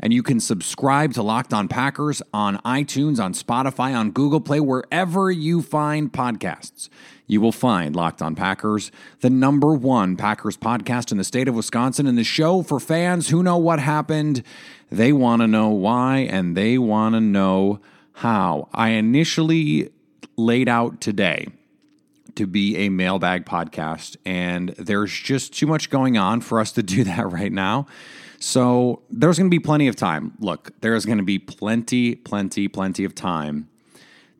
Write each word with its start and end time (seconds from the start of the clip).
And 0.00 0.12
you 0.12 0.22
can 0.22 0.38
subscribe 0.38 1.14
to 1.14 1.22
Locked 1.22 1.52
On 1.52 1.66
Packers 1.66 2.22
on 2.32 2.58
iTunes, 2.58 3.18
on 3.18 3.32
Spotify, 3.32 3.96
on 3.96 4.12
Google 4.12 4.40
Play, 4.40 4.60
wherever 4.60 5.30
you 5.30 5.60
find 5.60 6.12
podcasts. 6.12 6.88
You 7.26 7.40
will 7.40 7.52
find 7.52 7.94
Locked 7.94 8.22
On 8.22 8.34
Packers, 8.34 8.90
the 9.20 9.28
number 9.28 9.74
one 9.74 10.16
Packers 10.16 10.56
podcast 10.56 11.10
in 11.10 11.18
the 11.18 11.24
state 11.24 11.48
of 11.48 11.54
Wisconsin, 11.54 12.06
and 12.06 12.16
the 12.16 12.24
show 12.24 12.62
for 12.62 12.78
fans 12.78 13.28
who 13.28 13.42
know 13.42 13.58
what 13.58 13.80
happened. 13.80 14.42
They 14.90 15.12
want 15.12 15.42
to 15.42 15.48
know 15.48 15.68
why, 15.68 16.18
and 16.18 16.56
they 16.56 16.78
want 16.78 17.14
to 17.16 17.20
know 17.20 17.80
how. 18.14 18.68
I 18.72 18.90
initially 18.90 19.90
laid 20.36 20.68
out 20.68 21.00
today 21.00 21.48
to 22.36 22.46
be 22.46 22.76
a 22.76 22.88
mailbag 22.88 23.44
podcast, 23.44 24.16
and 24.24 24.70
there's 24.70 25.12
just 25.12 25.52
too 25.52 25.66
much 25.66 25.90
going 25.90 26.16
on 26.16 26.40
for 26.40 26.60
us 26.60 26.72
to 26.72 26.82
do 26.82 27.04
that 27.12 27.30
right 27.30 27.52
now. 27.52 27.86
So 28.40 29.02
there's 29.10 29.36
going 29.36 29.50
to 29.50 29.54
be 29.54 29.58
plenty 29.58 29.88
of 29.88 29.96
time. 29.96 30.32
Look, 30.38 30.72
there's 30.80 31.04
going 31.04 31.18
to 31.18 31.24
be 31.24 31.38
plenty, 31.38 32.14
plenty, 32.14 32.68
plenty 32.68 33.04
of 33.04 33.14
time 33.14 33.68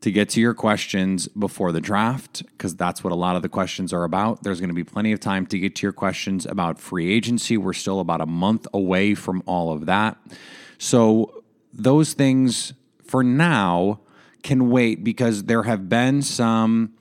to 0.00 0.12
get 0.12 0.28
to 0.28 0.40
your 0.40 0.54
questions 0.54 1.26
before 1.26 1.72
the 1.72 1.80
draft, 1.80 2.44
because 2.46 2.76
that's 2.76 3.02
what 3.02 3.12
a 3.12 3.16
lot 3.16 3.34
of 3.34 3.42
the 3.42 3.48
questions 3.48 3.92
are 3.92 4.04
about. 4.04 4.44
There's 4.44 4.60
going 4.60 4.68
to 4.68 4.74
be 4.74 4.84
plenty 4.84 5.10
of 5.10 5.18
time 5.18 5.44
to 5.46 5.58
get 5.58 5.74
to 5.76 5.86
your 5.86 5.92
questions 5.92 6.46
about 6.46 6.78
free 6.78 7.12
agency. 7.12 7.56
We're 7.56 7.72
still 7.72 7.98
about 7.98 8.20
a 8.20 8.26
month 8.26 8.68
away 8.72 9.16
from 9.16 9.42
all 9.46 9.72
of 9.72 9.86
that. 9.86 10.16
So 10.78 11.42
those 11.72 12.12
things 12.12 12.74
for 13.04 13.24
now 13.24 13.98
can 14.44 14.70
wait 14.70 15.02
because 15.02 15.44
there 15.44 15.64
have 15.64 15.88
been 15.88 16.22
some 16.22 16.94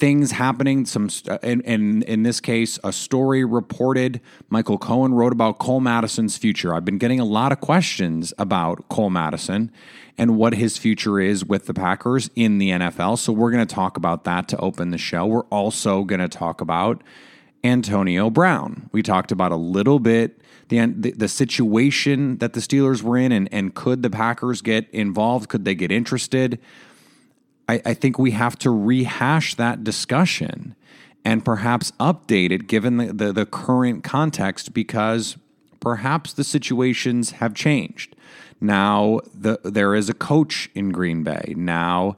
things 0.00 0.32
happening. 0.32 0.86
Some, 0.86 1.10
uh, 1.28 1.38
in, 1.42 1.60
in 1.60 2.02
in 2.02 2.22
this 2.22 2.40
case, 2.40 2.78
a 2.82 2.92
story 2.92 3.44
reported. 3.44 4.20
Michael 4.48 4.78
Cohen 4.78 5.14
wrote 5.14 5.32
about 5.32 5.58
Cole 5.58 5.80
Madison's 5.80 6.36
future. 6.38 6.74
I've 6.74 6.84
been 6.84 6.98
getting 6.98 7.20
a 7.20 7.24
lot 7.24 7.52
of 7.52 7.60
questions 7.60 8.32
about 8.38 8.88
Cole 8.88 9.10
Madison 9.10 9.70
and 10.18 10.36
what 10.36 10.54
his 10.54 10.78
future 10.78 11.20
is 11.20 11.44
with 11.44 11.66
the 11.66 11.74
Packers 11.74 12.30
in 12.34 12.58
the 12.58 12.70
NFL. 12.70 13.18
So 13.18 13.32
we're 13.32 13.50
going 13.50 13.66
to 13.66 13.74
talk 13.74 13.96
about 13.96 14.24
that 14.24 14.48
to 14.48 14.56
open 14.56 14.90
the 14.90 14.98
show. 14.98 15.26
We're 15.26 15.44
also 15.44 16.04
going 16.04 16.20
to 16.20 16.28
talk 16.28 16.60
about 16.60 17.02
Antonio 17.62 18.30
Brown. 18.30 18.88
We 18.92 19.02
talked 19.02 19.30
about 19.30 19.52
a 19.52 19.56
little 19.56 19.98
bit 19.98 20.40
the, 20.68 20.86
the, 20.86 21.10
the 21.12 21.28
situation 21.28 22.38
that 22.38 22.54
the 22.54 22.60
Steelers 22.60 23.02
were 23.02 23.18
in, 23.18 23.32
and 23.32 23.48
and 23.52 23.74
could 23.74 24.02
the 24.02 24.10
Packers 24.10 24.62
get 24.62 24.88
involved? 24.90 25.48
Could 25.48 25.64
they 25.64 25.74
get 25.74 25.92
interested? 25.92 26.58
I, 27.70 27.82
I 27.84 27.94
think 27.94 28.18
we 28.18 28.32
have 28.32 28.58
to 28.60 28.70
rehash 28.70 29.54
that 29.54 29.84
discussion 29.84 30.74
and 31.24 31.44
perhaps 31.44 31.92
update 32.00 32.50
it 32.50 32.66
given 32.66 32.96
the, 32.96 33.12
the, 33.12 33.32
the 33.32 33.46
current 33.46 34.02
context 34.02 34.74
because 34.74 35.36
perhaps 35.78 36.32
the 36.32 36.42
situations 36.42 37.32
have 37.32 37.54
changed. 37.54 38.16
Now 38.60 39.20
the, 39.32 39.60
there 39.62 39.94
is 39.94 40.08
a 40.08 40.14
coach 40.14 40.68
in 40.74 40.90
Green 40.90 41.22
Bay. 41.22 41.54
Now 41.56 42.16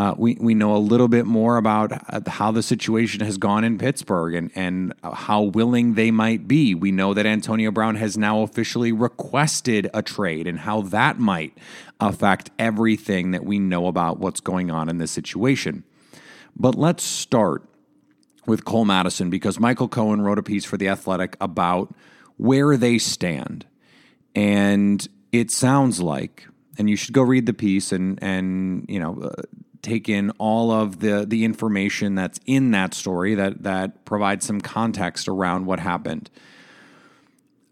uh, 0.00 0.14
we, 0.16 0.34
we 0.40 0.54
know 0.54 0.74
a 0.74 0.78
little 0.78 1.08
bit 1.08 1.26
more 1.26 1.58
about 1.58 1.92
how 2.26 2.50
the 2.50 2.62
situation 2.62 3.20
has 3.20 3.36
gone 3.36 3.64
in 3.64 3.76
Pittsburgh 3.76 4.34
and, 4.34 4.50
and 4.54 4.94
how 5.02 5.42
willing 5.42 5.92
they 5.92 6.10
might 6.10 6.48
be. 6.48 6.74
We 6.74 6.90
know 6.90 7.12
that 7.12 7.26
Antonio 7.26 7.70
Brown 7.70 7.96
has 7.96 8.16
now 8.16 8.40
officially 8.40 8.92
requested 8.92 9.90
a 9.92 10.00
trade 10.00 10.46
and 10.46 10.60
how 10.60 10.80
that 10.82 11.18
might 11.18 11.58
affect 12.00 12.50
everything 12.58 13.32
that 13.32 13.44
we 13.44 13.58
know 13.58 13.88
about 13.88 14.18
what's 14.18 14.40
going 14.40 14.70
on 14.70 14.88
in 14.88 14.96
this 14.96 15.10
situation. 15.10 15.84
But 16.56 16.76
let's 16.76 17.04
start 17.04 17.62
with 18.46 18.64
Cole 18.64 18.86
Madison 18.86 19.28
because 19.28 19.60
Michael 19.60 19.88
Cohen 19.88 20.22
wrote 20.22 20.38
a 20.38 20.42
piece 20.42 20.64
for 20.64 20.78
The 20.78 20.88
Athletic 20.88 21.36
about 21.42 21.94
where 22.38 22.78
they 22.78 22.96
stand. 22.96 23.66
And 24.34 25.06
it 25.30 25.50
sounds 25.50 26.00
like, 26.00 26.48
and 26.78 26.88
you 26.88 26.96
should 26.96 27.12
go 27.12 27.20
read 27.20 27.44
the 27.44 27.52
piece 27.52 27.92
and, 27.92 28.18
and 28.22 28.86
you 28.88 28.98
know, 28.98 29.20
uh, 29.24 29.42
take 29.82 30.08
in 30.08 30.30
all 30.32 30.70
of 30.70 31.00
the 31.00 31.24
the 31.26 31.44
information 31.44 32.14
that's 32.14 32.38
in 32.46 32.70
that 32.72 32.94
story 32.94 33.34
that 33.34 33.62
that 33.62 34.04
provides 34.04 34.46
some 34.46 34.60
context 34.60 35.28
around 35.28 35.66
what 35.66 35.80
happened. 35.80 36.30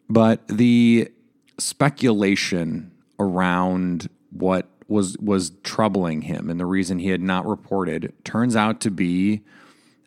But 0.08 0.46
the 0.48 1.10
speculation 1.58 2.92
around 3.19 4.08
what 4.30 4.69
was 4.86 5.19
was 5.19 5.52
troubling 5.62 6.22
him 6.22 6.48
and 6.48 6.58
the 6.58 6.66
reason 6.66 6.98
he 6.98 7.08
had 7.10 7.20
not 7.20 7.46
reported 7.46 8.12
turns 8.25 8.56
out 8.56 8.80
to 8.80 8.90
be 8.90 9.42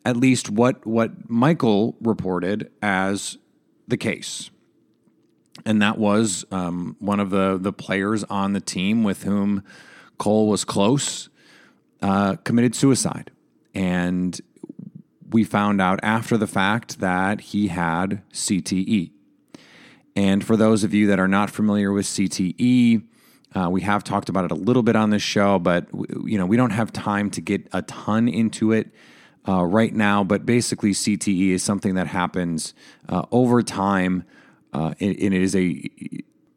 at 0.04 0.18
least 0.18 0.50
what 0.50 0.86
what 0.86 1.30
Michael 1.30 1.96
reported 2.02 2.72
as 2.82 3.38
the 3.88 3.98
case. 3.98 4.50
And 5.64 5.82
that 5.82 6.00
was 6.00 6.46
um, 6.50 6.96
one 7.00 7.20
of 7.20 7.30
the 7.30 7.60
the 7.62 7.74
players 7.74 8.24
on 8.24 8.54
the 8.54 8.62
team 8.62 9.04
with 9.04 9.24
whom 9.24 9.64
Cole 10.18 10.48
was 10.48 10.66
close 10.66 11.30
uh, 12.02 12.36
committed 12.44 12.76
suicide. 12.76 13.32
And 13.74 14.40
we 15.30 15.44
found 15.44 15.82
out 15.82 16.00
after 16.04 16.38
the 16.38 16.48
fact 16.48 17.00
that 17.00 17.42
he 17.42 17.68
had 17.68 18.22
CTE. 18.34 19.12
And 20.16 20.44
for 20.44 20.58
those 20.58 20.84
of 20.84 20.94
you 20.94 21.08
that 21.08 21.20
are 21.20 21.28
not 21.28 21.50
familiar 21.50 21.92
with 21.92 22.06
CTE, 22.06 23.04
uh, 23.54 23.70
we 23.70 23.82
have 23.82 24.04
talked 24.04 24.30
about 24.30 24.46
it 24.46 24.52
a 24.52 24.56
little 24.56 24.84
bit 24.84 24.96
on 24.96 25.10
this 25.10 25.22
show, 25.22 25.60
but 25.60 25.88
you 26.26 26.38
know 26.38 26.46
we 26.46 26.58
don't 26.58 26.72
have 26.72 26.94
time 26.94 27.30
to 27.32 27.42
get 27.42 27.68
a 27.74 27.82
ton 27.82 28.28
into 28.28 28.72
it 28.72 28.90
uh, 29.48 29.64
right 29.64 29.94
now. 29.94 30.24
But 30.24 30.46
basically, 30.46 30.92
CTE 30.92 31.50
is 31.50 31.64
something 31.64 31.96
that 31.96 32.08
happens 32.08 32.74
uh, 33.10 33.26
over 33.32 33.62
time, 33.62 34.24
uh, 34.74 34.94
and 35.00 35.18
it 35.18 35.34
is 35.34 35.56
a 35.56 35.90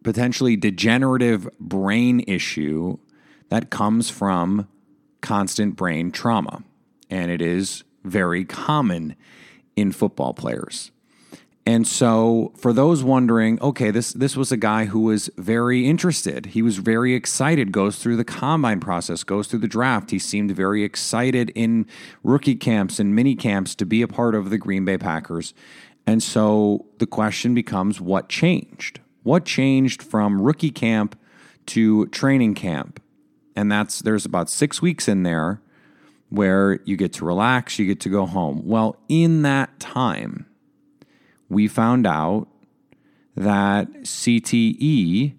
potentially 0.05 0.57
degenerative 0.57 1.49
brain 1.59 2.21
issue 2.29 2.99
that 3.49 3.71
comes 3.71 4.11
from 4.11 4.69
constant 5.25 5.75
brain 5.75 6.13
trauma, 6.13 6.63
and 7.11 7.31
it 7.31 7.43
is 7.43 7.83
very 8.05 8.45
common 8.45 9.17
in 9.75 9.91
football 9.91 10.35
players. 10.35 10.93
And 11.67 11.89
so, 11.89 12.53
for 12.59 12.75
those 12.75 13.03
wondering, 13.03 13.59
okay, 13.63 13.91
this 13.91 14.13
this 14.13 14.37
was 14.37 14.53
a 14.53 14.59
guy 14.59 14.85
who 14.85 15.01
was 15.01 15.31
very 15.39 15.89
interested. 15.89 16.47
He 16.47 16.61
was 16.61 16.77
very 16.77 17.15
excited. 17.15 17.73
Goes 17.73 17.97
through 17.99 18.19
the 18.19 18.25
combine 18.25 18.81
process, 18.81 19.25
goes 19.25 19.47
through 19.47 19.61
the 19.61 19.69
draft. 19.69 20.11
He 20.11 20.19
seemed 20.19 20.51
very 20.51 20.85
excited 20.85 21.51
in 21.55 21.87
rookie 22.23 22.55
camps 22.55 23.01
and 23.01 23.15
mini 23.15 23.35
camps 23.35 23.75
to 23.77 23.87
be 23.87 24.03
a 24.03 24.09
part 24.09 24.35
of 24.35 24.51
the 24.51 24.59
Green 24.59 24.85
Bay 24.85 24.99
Packers. 24.99 25.55
And 26.07 26.23
so, 26.23 26.85
the 26.99 27.07
question 27.07 27.55
becomes, 27.55 27.99
what 27.99 28.29
changed? 28.29 29.01
What 29.23 29.47
changed 29.47 30.03
from 30.03 30.43
rookie 30.43 30.71
camp 30.71 31.19
to 31.67 32.09
training 32.09 32.57
camp 32.57 33.01
and 33.57 33.71
that's 33.71 34.01
there's 34.01 34.25
about 34.25 34.51
six 34.51 34.83
weeks 34.83 35.09
in 35.09 35.23
there 35.23 35.61
where 36.31 36.81
you 36.85 36.97
get 36.97 37.13
to 37.15 37.25
relax, 37.25 37.79
you 37.79 37.87
get 37.87 38.01
to 38.01 38.09
go 38.09 38.27
home. 38.27 38.63
Well, 38.65 38.97
in 39.09 39.43
that 39.43 39.79
time, 39.79 40.47
we 41.49 41.69
found 41.69 42.07
out 42.07 42.49
that 43.37 43.93
CTE 44.03 45.35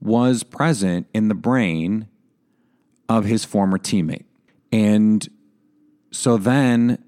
was 0.00 0.42
present 0.42 1.06
in 1.12 1.28
the 1.28 1.34
brain 1.34 2.08
of 3.08 3.24
his 3.24 3.44
former 3.44 3.78
teammate. 3.78 4.24
And 4.70 5.28
so 6.10 6.36
then 6.36 7.02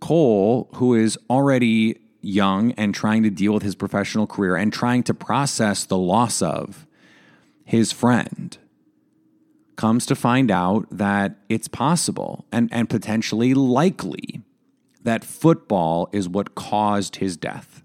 Cole, 0.00 0.68
who 0.74 0.94
is 0.94 1.18
already 1.28 1.98
young 2.22 2.72
and 2.72 2.94
trying 2.94 3.22
to 3.22 3.30
deal 3.30 3.52
with 3.52 3.62
his 3.62 3.74
professional 3.74 4.26
career 4.26 4.56
and 4.56 4.72
trying 4.72 5.02
to 5.04 5.14
process 5.14 5.84
the 5.84 5.98
loss 5.98 6.42
of 6.42 6.86
his 7.64 7.92
friend, 7.92 8.58
comes 9.80 10.04
to 10.04 10.14
find 10.14 10.50
out 10.50 10.86
that 10.90 11.36
it's 11.48 11.66
possible 11.66 12.44
and, 12.52 12.68
and 12.70 12.90
potentially 12.90 13.54
likely 13.54 14.42
that 15.04 15.24
football 15.24 16.06
is 16.12 16.28
what 16.28 16.54
caused 16.54 17.16
his 17.16 17.38
death. 17.38 17.82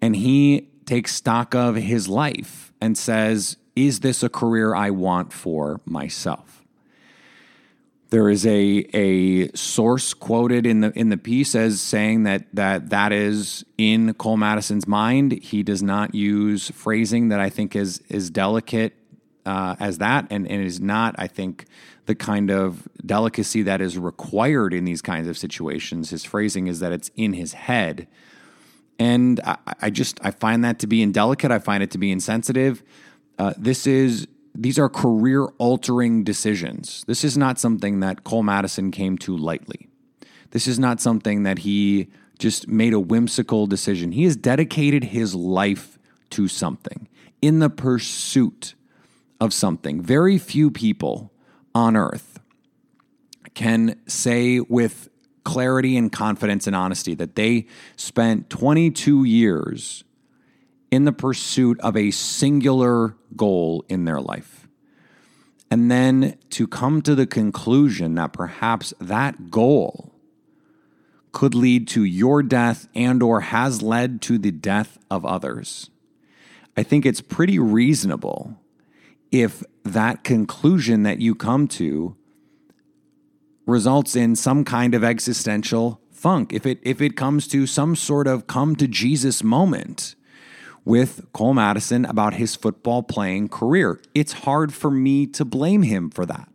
and 0.00 0.14
he 0.14 0.68
takes 0.86 1.12
stock 1.14 1.56
of 1.56 1.74
his 1.74 2.08
life 2.08 2.72
and 2.80 2.96
says, 2.96 3.56
Is 3.74 3.98
this 4.00 4.22
a 4.22 4.28
career 4.28 4.72
I 4.72 4.90
want 4.90 5.32
for 5.32 5.80
myself? 5.84 6.64
There 8.10 8.28
is 8.28 8.46
a 8.46 8.86
a 8.94 9.50
source 9.56 10.14
quoted 10.14 10.66
in 10.66 10.80
the 10.82 10.92
in 10.98 11.08
the 11.08 11.16
piece 11.16 11.54
as 11.56 11.80
saying 11.80 12.22
that 12.24 12.46
that 12.54 12.90
that 12.90 13.12
is 13.12 13.64
in 13.76 14.14
Cole 14.14 14.36
Madison's 14.36 14.86
mind. 14.86 15.32
He 15.32 15.62
does 15.62 15.82
not 15.82 16.14
use 16.14 16.70
phrasing 16.70 17.28
that 17.28 17.40
I 17.40 17.50
think 17.50 17.76
is 17.76 18.00
is 18.08 18.30
delicate 18.30 18.99
uh, 19.50 19.74
as 19.80 19.98
that, 19.98 20.28
and 20.30 20.46
and 20.46 20.62
is 20.64 20.80
not 20.80 21.16
I 21.18 21.26
think 21.26 21.64
the 22.06 22.14
kind 22.14 22.50
of 22.50 22.86
delicacy 23.04 23.62
that 23.62 23.80
is 23.80 23.98
required 23.98 24.72
in 24.72 24.84
these 24.84 25.02
kinds 25.02 25.26
of 25.26 25.36
situations. 25.36 26.10
His 26.10 26.24
phrasing 26.24 26.68
is 26.68 26.78
that 26.78 26.92
it's 26.92 27.10
in 27.16 27.32
his 27.32 27.54
head, 27.54 28.06
and 28.96 29.40
I, 29.44 29.56
I 29.82 29.90
just 29.90 30.20
I 30.22 30.30
find 30.30 30.64
that 30.64 30.78
to 30.78 30.86
be 30.86 31.02
indelicate. 31.02 31.50
I 31.50 31.58
find 31.58 31.82
it 31.82 31.90
to 31.90 31.98
be 31.98 32.12
insensitive. 32.12 32.84
Uh, 33.40 33.54
this 33.58 33.88
is 33.88 34.28
these 34.54 34.78
are 34.78 34.88
career 34.88 35.46
altering 35.58 36.22
decisions. 36.22 37.02
This 37.08 37.24
is 37.24 37.36
not 37.36 37.58
something 37.58 37.98
that 38.00 38.22
Cole 38.22 38.44
Madison 38.44 38.92
came 38.92 39.18
to 39.18 39.36
lightly. 39.36 39.88
This 40.52 40.68
is 40.68 40.78
not 40.78 41.00
something 41.00 41.42
that 41.42 41.60
he 41.60 42.08
just 42.38 42.68
made 42.68 42.92
a 42.92 43.00
whimsical 43.00 43.66
decision. 43.66 44.12
He 44.12 44.24
has 44.24 44.36
dedicated 44.36 45.04
his 45.04 45.34
life 45.34 45.98
to 46.30 46.46
something 46.46 47.08
in 47.42 47.58
the 47.58 47.70
pursuit 47.70 48.74
of 49.40 49.54
something. 49.54 50.02
Very 50.02 50.38
few 50.38 50.70
people 50.70 51.32
on 51.74 51.96
earth 51.96 52.40
can 53.54 53.98
say 54.06 54.60
with 54.60 55.08
clarity 55.44 55.96
and 55.96 56.12
confidence 56.12 56.66
and 56.66 56.76
honesty 56.76 57.14
that 57.14 57.34
they 57.34 57.66
spent 57.96 58.50
22 58.50 59.24
years 59.24 60.04
in 60.90 61.04
the 61.04 61.12
pursuit 61.12 61.80
of 61.80 61.96
a 61.96 62.10
singular 62.10 63.16
goal 63.36 63.84
in 63.88 64.04
their 64.04 64.20
life. 64.20 64.68
And 65.70 65.90
then 65.90 66.36
to 66.50 66.66
come 66.66 67.00
to 67.02 67.14
the 67.14 67.26
conclusion 67.26 68.16
that 68.16 68.32
perhaps 68.32 68.92
that 69.00 69.50
goal 69.50 70.12
could 71.32 71.54
lead 71.54 71.86
to 71.88 72.02
your 72.02 72.42
death 72.42 72.88
and 72.94 73.22
or 73.22 73.40
has 73.40 73.80
led 73.80 74.20
to 74.22 74.36
the 74.36 74.50
death 74.50 74.98
of 75.10 75.24
others. 75.24 75.90
I 76.76 76.82
think 76.82 77.06
it's 77.06 77.20
pretty 77.20 77.58
reasonable 77.58 78.58
if 79.30 79.62
that 79.84 80.24
conclusion 80.24 81.02
that 81.04 81.20
you 81.20 81.34
come 81.34 81.68
to 81.68 82.16
results 83.66 84.16
in 84.16 84.36
some 84.36 84.64
kind 84.64 84.94
of 84.94 85.04
existential 85.04 86.00
funk. 86.10 86.52
If 86.52 86.66
it 86.66 86.78
if 86.82 87.00
it 87.00 87.16
comes 87.16 87.48
to 87.48 87.66
some 87.66 87.96
sort 87.96 88.26
of 88.26 88.46
come 88.46 88.76
to 88.76 88.86
Jesus 88.86 89.42
moment 89.42 90.14
with 90.84 91.26
Cole 91.32 91.54
Madison 91.54 92.04
about 92.04 92.34
his 92.34 92.56
football 92.56 93.02
playing 93.02 93.48
career. 93.48 94.00
It's 94.14 94.32
hard 94.32 94.72
for 94.72 94.90
me 94.90 95.26
to 95.26 95.44
blame 95.44 95.82
him 95.82 96.10
for 96.10 96.26
that. 96.26 96.48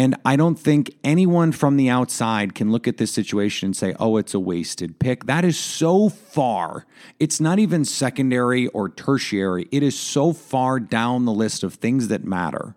And 0.00 0.16
I 0.24 0.36
don't 0.36 0.58
think 0.58 0.96
anyone 1.04 1.52
from 1.52 1.76
the 1.76 1.90
outside 1.90 2.54
can 2.54 2.72
look 2.72 2.88
at 2.88 2.96
this 2.96 3.12
situation 3.12 3.66
and 3.66 3.76
say, 3.76 3.94
oh, 4.00 4.16
it's 4.16 4.32
a 4.32 4.40
wasted 4.40 4.98
pick. 4.98 5.26
That 5.26 5.44
is 5.44 5.58
so 5.58 6.08
far. 6.08 6.86
It's 7.18 7.38
not 7.38 7.58
even 7.58 7.84
secondary 7.84 8.68
or 8.68 8.88
tertiary. 8.88 9.68
It 9.70 9.82
is 9.82 9.98
so 9.98 10.32
far 10.32 10.80
down 10.80 11.26
the 11.26 11.34
list 11.34 11.62
of 11.62 11.74
things 11.74 12.08
that 12.08 12.24
matter. 12.24 12.74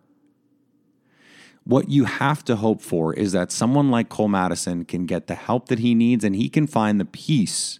What 1.63 1.87
you 1.87 2.03
have 2.03 2.43
to 2.43 2.57
hope 2.57 2.81
for 2.81 3.13
is 3.13 3.31
that 3.31 3.53
someone 3.53 3.89
like 3.89 4.09
Cole 4.09 4.27
Madison 4.27 4.83
can 4.83 5.05
get 5.05 5.27
the 5.27 5.35
help 5.35 5.69
that 5.69 5.79
he 5.79 5.95
needs 5.95 6.25
and 6.25 6.35
he 6.35 6.49
can 6.49 6.67
find 6.67 6.99
the 6.99 7.05
peace 7.05 7.79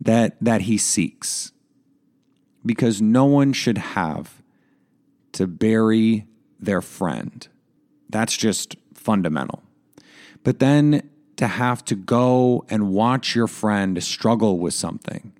that 0.00 0.34
that 0.40 0.62
he 0.62 0.78
seeks 0.78 1.52
because 2.64 3.02
no 3.02 3.26
one 3.26 3.52
should 3.52 3.76
have 3.76 4.40
to 5.32 5.46
bury 5.46 6.26
their 6.58 6.80
friend 6.80 7.48
that's 8.08 8.36
just 8.36 8.76
fundamental 8.94 9.62
but 10.44 10.58
then 10.58 11.08
to 11.36 11.46
have 11.46 11.84
to 11.84 11.94
go 11.94 12.64
and 12.68 12.90
watch 12.90 13.34
your 13.34 13.46
friend 13.46 14.02
struggle 14.02 14.58
with 14.58 14.74
something 14.74 15.32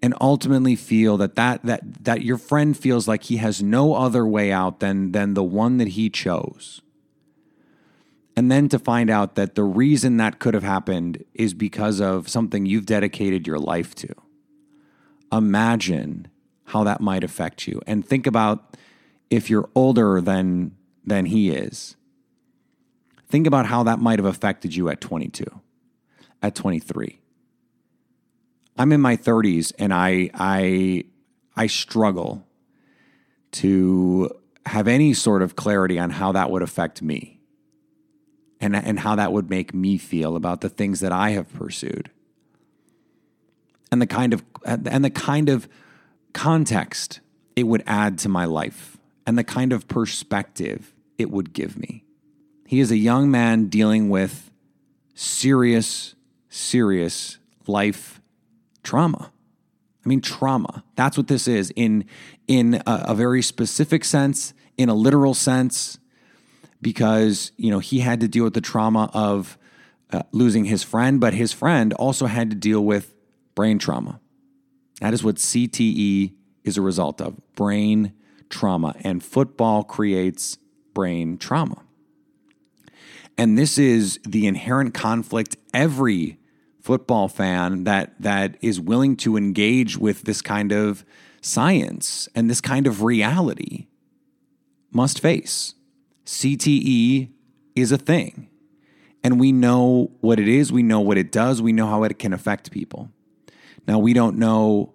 and 0.00 0.14
ultimately 0.20 0.76
feel 0.76 1.16
that 1.16 1.34
that 1.34 1.62
that 1.64 2.04
that 2.04 2.22
your 2.22 2.38
friend 2.38 2.76
feels 2.76 3.08
like 3.08 3.24
he 3.24 3.38
has 3.38 3.62
no 3.62 3.94
other 3.94 4.26
way 4.26 4.52
out 4.52 4.80
than 4.80 5.12
than 5.12 5.34
the 5.34 5.44
one 5.44 5.78
that 5.78 5.88
he 5.88 6.08
chose 6.08 6.80
and 8.38 8.52
then 8.52 8.68
to 8.68 8.78
find 8.78 9.10
out 9.10 9.34
that 9.34 9.56
the 9.56 9.64
reason 9.64 10.16
that 10.18 10.38
could 10.38 10.54
have 10.54 10.62
happened 10.62 11.24
is 11.34 11.54
because 11.54 12.00
of 12.00 12.28
something 12.28 12.66
you've 12.66 12.86
dedicated 12.86 13.48
your 13.48 13.58
life 13.58 13.96
to. 13.96 14.14
Imagine 15.32 16.28
how 16.66 16.84
that 16.84 17.00
might 17.00 17.24
affect 17.24 17.66
you. 17.66 17.82
And 17.84 18.06
think 18.06 18.28
about 18.28 18.76
if 19.28 19.50
you're 19.50 19.68
older 19.74 20.20
than, 20.20 20.76
than 21.08 21.26
he 21.26 21.50
is. 21.50 21.96
Think 23.28 23.46
about 23.46 23.66
how 23.66 23.82
that 23.82 23.98
might 23.98 24.18
have 24.18 24.26
affected 24.26 24.74
you 24.74 24.88
at 24.88 25.00
22, 25.00 25.44
at 26.42 26.54
23. 26.54 27.20
I'm 28.78 28.92
in 28.92 29.00
my 29.00 29.16
30s 29.16 29.72
and 29.78 29.92
I, 29.92 30.30
I, 30.34 31.04
I 31.56 31.66
struggle 31.66 32.46
to 33.52 34.30
have 34.66 34.86
any 34.86 35.14
sort 35.14 35.42
of 35.42 35.56
clarity 35.56 35.98
on 35.98 36.10
how 36.10 36.32
that 36.32 36.50
would 36.50 36.62
affect 36.62 37.02
me 37.02 37.40
and, 38.60 38.76
and 38.76 39.00
how 39.00 39.16
that 39.16 39.32
would 39.32 39.50
make 39.50 39.74
me 39.74 39.98
feel 39.98 40.36
about 40.36 40.60
the 40.60 40.68
things 40.68 41.00
that 41.00 41.12
I 41.12 41.30
have 41.30 41.52
pursued. 41.52 42.10
And 43.90 44.02
the 44.02 44.06
kind 44.06 44.34
of 44.34 44.44
and 44.66 45.02
the 45.02 45.10
kind 45.10 45.48
of 45.48 45.66
context 46.34 47.20
it 47.56 47.62
would 47.62 47.82
add 47.86 48.18
to 48.18 48.28
my 48.28 48.44
life 48.44 48.98
and 49.26 49.38
the 49.38 49.44
kind 49.44 49.72
of 49.72 49.88
perspective 49.88 50.94
it 51.18 51.30
would 51.30 51.52
give 51.52 51.76
me. 51.78 52.04
He 52.66 52.80
is 52.80 52.90
a 52.90 52.96
young 52.96 53.30
man 53.30 53.66
dealing 53.66 54.08
with 54.08 54.50
serious, 55.14 56.14
serious 56.48 57.38
life 57.66 58.20
trauma. 58.82 59.32
I 60.04 60.08
mean, 60.08 60.20
trauma. 60.20 60.84
That's 60.94 61.18
what 61.18 61.26
this 61.26 61.48
is 61.48 61.70
in, 61.76 62.04
in 62.46 62.74
a, 62.86 63.04
a 63.08 63.14
very 63.14 63.42
specific 63.42 64.04
sense, 64.04 64.54
in 64.76 64.88
a 64.88 64.94
literal 64.94 65.34
sense, 65.34 65.98
because 66.80 67.52
you 67.56 67.70
know 67.70 67.80
he 67.80 68.00
had 68.00 68.20
to 68.20 68.28
deal 68.28 68.44
with 68.44 68.54
the 68.54 68.60
trauma 68.60 69.10
of 69.12 69.58
uh, 70.12 70.22
losing 70.32 70.64
his 70.64 70.82
friend, 70.82 71.20
but 71.20 71.34
his 71.34 71.52
friend 71.52 71.92
also 71.94 72.26
had 72.26 72.50
to 72.50 72.56
deal 72.56 72.84
with 72.84 73.14
brain 73.54 73.78
trauma. 73.78 74.20
That 75.00 75.12
is 75.12 75.22
what 75.22 75.36
CTE 75.36 76.32
is 76.64 76.76
a 76.76 76.82
result 76.82 77.20
of 77.20 77.36
brain 77.54 78.12
trauma, 78.48 78.94
and 79.00 79.22
football 79.22 79.82
creates 79.82 80.58
brain 80.98 81.38
trauma. 81.38 81.84
And 83.36 83.56
this 83.56 83.78
is 83.78 84.18
the 84.26 84.48
inherent 84.48 84.94
conflict 84.94 85.56
every 85.72 86.40
football 86.82 87.28
fan 87.28 87.84
that 87.84 88.20
that 88.20 88.56
is 88.60 88.80
willing 88.80 89.14
to 89.18 89.36
engage 89.36 89.96
with 89.96 90.22
this 90.22 90.42
kind 90.42 90.72
of 90.72 91.04
science 91.40 92.28
and 92.34 92.50
this 92.50 92.60
kind 92.60 92.88
of 92.88 93.04
reality 93.04 93.86
must 94.90 95.20
face. 95.20 95.74
CTE 96.26 97.30
is 97.76 97.92
a 97.92 97.96
thing. 97.96 98.48
And 99.22 99.38
we 99.38 99.52
know 99.52 100.10
what 100.20 100.40
it 100.40 100.48
is, 100.48 100.72
we 100.72 100.82
know 100.82 100.98
what 100.98 101.16
it 101.16 101.30
does, 101.30 101.62
we 101.62 101.72
know 101.72 101.86
how 101.86 102.02
it 102.02 102.18
can 102.18 102.32
affect 102.32 102.72
people. 102.72 103.08
Now, 103.86 104.00
we 104.00 104.14
don't 104.14 104.36
know 104.36 104.94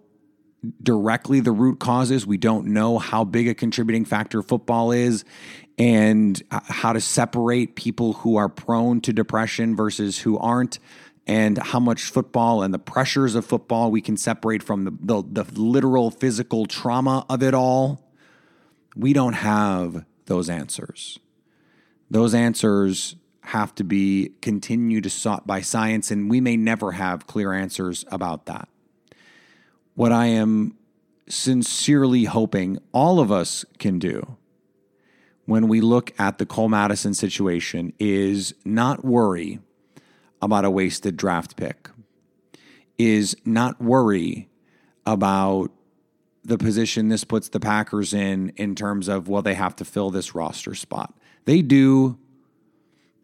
directly 0.82 1.40
the 1.40 1.52
root 1.52 1.80
causes, 1.80 2.26
we 2.26 2.38
don't 2.38 2.68
know 2.68 2.98
how 2.98 3.24
big 3.24 3.48
a 3.48 3.54
contributing 3.54 4.06
factor 4.06 4.42
football 4.42 4.92
is, 4.92 5.26
and 5.78 6.42
uh, 6.52 6.60
how 6.66 6.94
to 6.94 7.02
separate 7.02 7.76
people 7.76 8.14
who 8.14 8.36
are 8.36 8.50
prone 8.50 9.02
to 9.02 9.14
depression 9.14 9.76
versus 9.76 10.20
who 10.20 10.38
aren't 10.38 10.80
and 11.26 11.58
how 11.58 11.80
much 11.80 12.04
football 12.04 12.62
and 12.62 12.74
the 12.74 12.80
pressures 12.80 13.34
of 13.36 13.46
football 13.46 13.90
we 13.90 14.02
can 14.02 14.18
separate 14.18 14.62
from 14.62 14.84
the, 14.84 14.92
the, 15.00 15.44
the, 15.44 15.62
literal 15.62 16.12
physical 16.12 16.66
trauma 16.66 17.26
of 17.30 17.42
it 17.42 17.54
all. 17.54 18.02
We 18.96 19.14
don't 19.14 19.34
have 19.34 20.06
those 20.26 20.50
answers. 20.50 21.20
Those 22.12 22.34
answers 22.34 23.16
have 23.42 23.74
to 23.76 23.84
be 23.84 24.34
continued 24.42 25.04
to 25.04 25.10
sought 25.10 25.48
by 25.48 25.62
science, 25.62 26.12
and 26.12 26.30
we 26.30 26.42
may 26.42 26.58
never 26.58 26.94
have 26.94 27.26
clear 27.26 27.54
answers 27.54 28.06
about 28.12 28.46
that. 28.46 28.68
What 29.96 30.12
I 30.12 30.28
am 30.28 30.78
sincerely 31.28 32.26
hoping 32.26 32.80
all 32.92 33.20
of 33.20 33.32
us 33.32 33.64
can 33.80 33.98
do 33.98 34.38
when 35.46 35.68
we 35.68 35.82
look 35.82 36.12
at 36.20 36.38
the 36.38 36.46
Cole 36.46 36.70
Madison 36.70 37.14
situation 37.14 37.94
is 38.00 38.54
not 38.64 39.04
worry 39.04 39.60
about 40.42 40.66
a 40.66 40.70
wasted 40.70 41.18
draft 41.18 41.56
pick, 41.56 41.90
is 42.98 43.36
not 43.46 43.82
worry 43.82 44.50
about 45.06 45.72
the 46.44 46.58
position 46.58 47.10
this 47.10 47.24
puts 47.24 47.50
the 47.50 47.60
Packers 47.60 48.14
in 48.14 48.50
in 48.58 48.76
terms 48.76 49.08
of, 49.08 49.28
well, 49.28 49.42
they 49.42 49.54
have 49.54 49.76
to 49.78 49.86
fill 49.86 50.10
this 50.10 50.36
roster 50.36 50.76
spot. 50.76 51.14
They 51.46 51.62
do. 51.62 52.18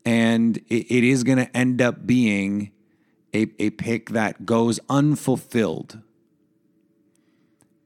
And 0.05 0.57
it, 0.69 0.91
it 0.91 1.03
is 1.03 1.23
going 1.23 1.37
to 1.37 1.57
end 1.57 1.81
up 1.81 2.07
being 2.07 2.71
a, 3.33 3.47
a 3.59 3.69
pick 3.71 4.09
that 4.11 4.45
goes 4.45 4.79
unfulfilled 4.89 6.01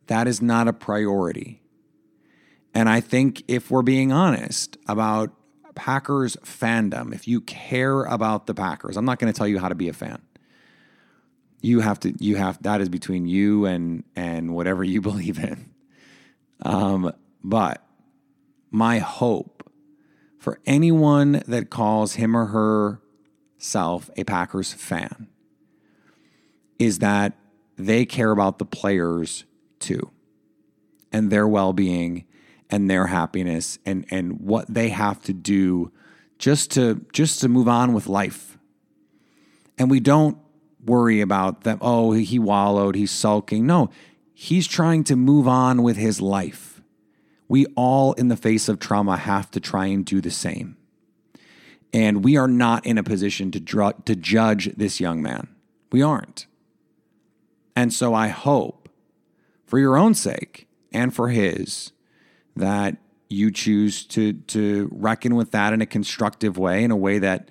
that 0.08 0.28
is 0.28 0.42
not 0.42 0.68
a 0.68 0.74
priority. 0.74 1.62
And 2.74 2.90
I 2.90 3.00
think 3.00 3.44
if 3.48 3.70
we're 3.70 3.84
being 3.84 4.12
honest 4.12 4.78
about 4.88 5.32
Packers 5.76 6.36
fandom, 6.38 7.14
if 7.14 7.28
you 7.28 7.42
care 7.42 8.04
about 8.04 8.48
the 8.48 8.54
Packers, 8.54 8.98
I'm 8.98 9.06
not 9.06 9.20
going 9.20 9.32
to 9.32 9.38
tell 9.38 9.48
you 9.48 9.60
how 9.60 9.70
to 9.70 9.76
be 9.76 9.90
a 9.90 9.94
fan. 9.94 10.22
You 11.62 11.80
have 11.80 12.00
to 12.02 12.14
you 12.20 12.36
have 12.36 12.62
that 12.64 12.82
is 12.82 12.90
between 12.90 13.26
you 13.26 13.66
and 13.66 14.04
and 14.16 14.54
whatever 14.54 14.84
you 14.84 15.02
believe 15.10 15.40
in. 15.40 15.72
Um, 16.62 17.14
but 17.44 17.86
my 18.70 19.00
hope 19.00 19.70
for 20.40 20.60
anyone 20.66 21.44
that 21.48 21.70
calls 21.70 22.16
him 22.16 22.36
or 22.36 22.48
herself 23.60 24.10
a 24.18 24.24
Packers 24.24 24.74
fan 24.74 25.30
is 26.80 27.00
that 27.00 27.38
they 27.78 28.06
care 28.06 28.32
about 28.32 28.60
the 28.60 28.66
players 28.66 29.46
too 29.80 30.12
and 31.12 31.32
their 31.32 31.48
well-being 31.48 32.26
and 32.74 32.90
their 32.90 33.06
happiness 33.06 33.78
and 33.86 34.04
and 34.10 34.40
what 34.40 34.66
they 34.74 34.90
have 34.90 35.22
to 35.22 35.32
do 35.32 35.92
just 36.40 36.72
to 36.72 37.06
just 37.14 37.40
to 37.40 37.48
move 37.48 37.68
on 37.68 37.94
with 37.94 38.08
life. 38.08 38.58
And 39.78 39.92
we 39.92 40.00
don't 40.00 40.40
worry 40.84 41.22
about 41.22 41.62
them, 41.62 41.78
oh, 41.82 42.14
he 42.14 42.40
wallowed, 42.40 42.96
he's 42.96 43.12
sulking. 43.12 43.68
No, 43.68 43.92
he's 44.34 44.68
trying 44.68 45.04
to 45.06 45.16
move 45.16 45.48
on 45.48 45.84
with 45.84 45.98
his 45.98 46.20
life. 46.20 46.82
We 47.48 47.68
all 47.76 48.14
in 48.14 48.30
the 48.30 48.36
face 48.36 48.68
of 48.68 48.80
trauma 48.80 49.18
have 49.18 49.52
to 49.52 49.60
try 49.60 49.86
and 49.86 50.04
do 50.04 50.20
the 50.20 50.32
same. 50.32 50.76
And 51.94 52.24
we 52.24 52.38
are 52.38 52.48
not 52.48 52.86
in 52.88 52.98
a 52.98 53.04
position 53.04 53.52
to 53.52 53.60
dr- 53.60 54.04
to 54.06 54.16
judge 54.16 54.76
this 54.76 55.00
young 55.00 55.22
man. 55.22 55.48
We 55.92 56.02
aren't. 56.02 56.48
And 57.76 57.94
so 57.94 58.16
I 58.16 58.30
hope 58.30 58.90
for 59.68 59.78
your 59.78 59.96
own 59.96 60.16
sake 60.16 60.68
and 60.92 61.14
for 61.14 61.30
his 61.30 61.93
that 62.56 62.98
you 63.30 63.52
choose 63.52 64.06
to 64.06 64.34
to 64.34 64.90
reckon 64.92 65.36
with 65.36 65.52
that 65.52 65.74
in 65.74 65.82
a 65.82 65.86
constructive 65.86 66.58
way 66.58 66.84
in 66.84 66.92
a 66.92 66.96
way 66.96 67.20
that 67.20 67.50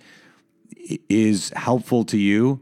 is 1.09 1.51
helpful 1.57 2.05
to 2.05 2.19
you 2.19 2.61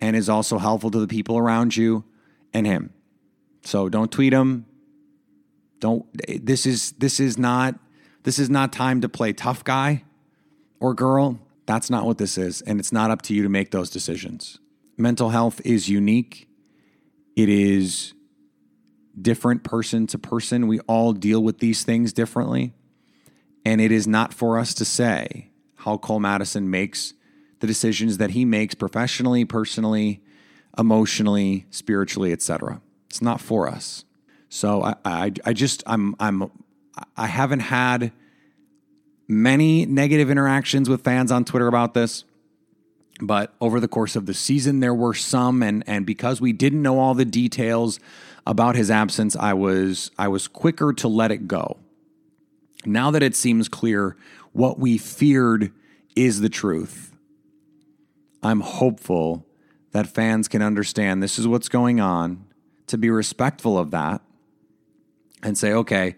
and 0.00 0.16
is 0.16 0.28
also 0.28 0.58
helpful 0.58 0.90
to 0.90 0.98
the 0.98 1.06
people 1.06 1.36
around 1.36 1.76
you 1.76 2.04
and 2.52 2.66
him. 2.66 2.92
So 3.62 3.88
don't 3.88 4.10
tweet 4.10 4.32
him. 4.32 4.66
Don't 5.78 6.06
this 6.44 6.66
is 6.66 6.92
this 6.92 7.20
is 7.20 7.38
not 7.38 7.78
this 8.22 8.38
is 8.38 8.50
not 8.50 8.72
time 8.72 9.00
to 9.00 9.08
play 9.08 9.32
tough 9.32 9.64
guy 9.64 10.04
or 10.78 10.94
girl. 10.94 11.38
That's 11.66 11.90
not 11.90 12.04
what 12.04 12.18
this 12.18 12.36
is 12.36 12.62
and 12.62 12.80
it's 12.80 12.92
not 12.92 13.10
up 13.10 13.22
to 13.22 13.34
you 13.34 13.42
to 13.42 13.48
make 13.48 13.70
those 13.70 13.90
decisions. 13.90 14.58
Mental 14.96 15.30
health 15.30 15.60
is 15.64 15.88
unique. 15.88 16.48
It 17.36 17.48
is 17.48 18.12
different 19.20 19.64
person 19.64 20.06
to 20.08 20.18
person. 20.18 20.66
We 20.66 20.80
all 20.80 21.12
deal 21.12 21.42
with 21.42 21.58
these 21.58 21.84
things 21.84 22.12
differently. 22.12 22.72
And 23.64 23.80
it 23.80 23.92
is 23.92 24.06
not 24.06 24.32
for 24.32 24.58
us 24.58 24.74
to 24.74 24.84
say 24.84 25.50
how 25.76 25.98
Cole 25.98 26.20
Madison 26.20 26.70
makes 26.70 27.14
the 27.60 27.66
decisions 27.66 28.18
that 28.18 28.30
he 28.30 28.44
makes 28.44 28.74
professionally, 28.74 29.44
personally, 29.44 30.22
emotionally, 30.78 31.66
spiritually, 31.70 32.32
etc. 32.32 32.80
It's 33.08 33.20
not 33.20 33.40
for 33.40 33.68
us. 33.68 34.04
So 34.48 34.82
I, 34.82 34.94
I, 35.04 35.32
I 35.44 35.52
just 35.52 35.82
I'm 35.86 36.16
I'm 36.18 36.50
I 37.16 37.26
haven't 37.26 37.60
had 37.60 38.12
many 39.28 39.86
negative 39.86 40.30
interactions 40.30 40.88
with 40.88 41.02
fans 41.02 41.30
on 41.30 41.44
Twitter 41.44 41.68
about 41.68 41.94
this. 41.94 42.24
But 43.22 43.54
over 43.60 43.80
the 43.80 43.88
course 43.88 44.16
of 44.16 44.24
the 44.24 44.32
season, 44.32 44.80
there 44.80 44.94
were 44.94 45.14
some, 45.14 45.62
and 45.62 45.84
and 45.86 46.06
because 46.06 46.40
we 46.40 46.52
didn't 46.52 46.82
know 46.82 46.98
all 46.98 47.14
the 47.14 47.26
details 47.26 48.00
about 48.50 48.74
his 48.74 48.90
absence, 48.90 49.36
I 49.36 49.54
was 49.54 50.10
I 50.18 50.26
was 50.26 50.48
quicker 50.48 50.92
to 50.94 51.06
let 51.06 51.30
it 51.30 51.46
go. 51.46 51.76
Now 52.84 53.12
that 53.12 53.22
it 53.22 53.36
seems 53.36 53.68
clear 53.68 54.16
what 54.52 54.76
we 54.76 54.98
feared 54.98 55.72
is 56.16 56.40
the 56.40 56.48
truth, 56.48 57.14
I'm 58.42 58.60
hopeful 58.60 59.46
that 59.92 60.08
fans 60.08 60.48
can 60.48 60.62
understand 60.62 61.22
this 61.22 61.38
is 61.38 61.46
what's 61.46 61.68
going 61.68 62.00
on, 62.00 62.44
to 62.88 62.98
be 62.98 63.08
respectful 63.08 63.78
of 63.78 63.92
that, 63.92 64.20
and 65.44 65.56
say, 65.56 65.72
okay, 65.72 66.16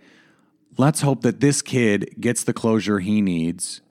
let's 0.79 1.03
hope 1.03 1.21
that 1.23 1.41
this 1.41 1.61
kid 1.61 2.15
gets 2.19 2.45
the 2.45 2.55
closure 2.55 3.01
he 3.01 3.21
needs, 3.21 3.83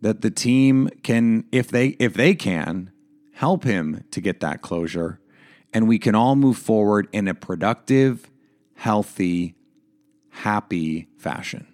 that 0.00 0.22
the 0.22 0.30
team 0.30 0.88
can, 1.04 1.44
if 1.52 1.68
they 1.68 1.90
if 2.00 2.14
they 2.14 2.34
can, 2.34 2.90
help 3.34 3.62
him 3.62 4.02
to 4.10 4.20
get 4.20 4.40
that 4.40 4.60
closure, 4.60 5.20
and 5.76 5.86
we 5.86 5.98
can 5.98 6.14
all 6.14 6.36
move 6.36 6.56
forward 6.56 7.06
in 7.12 7.28
a 7.28 7.34
productive, 7.34 8.30
healthy, 8.76 9.54
happy 10.30 11.06
fashion. 11.18 11.66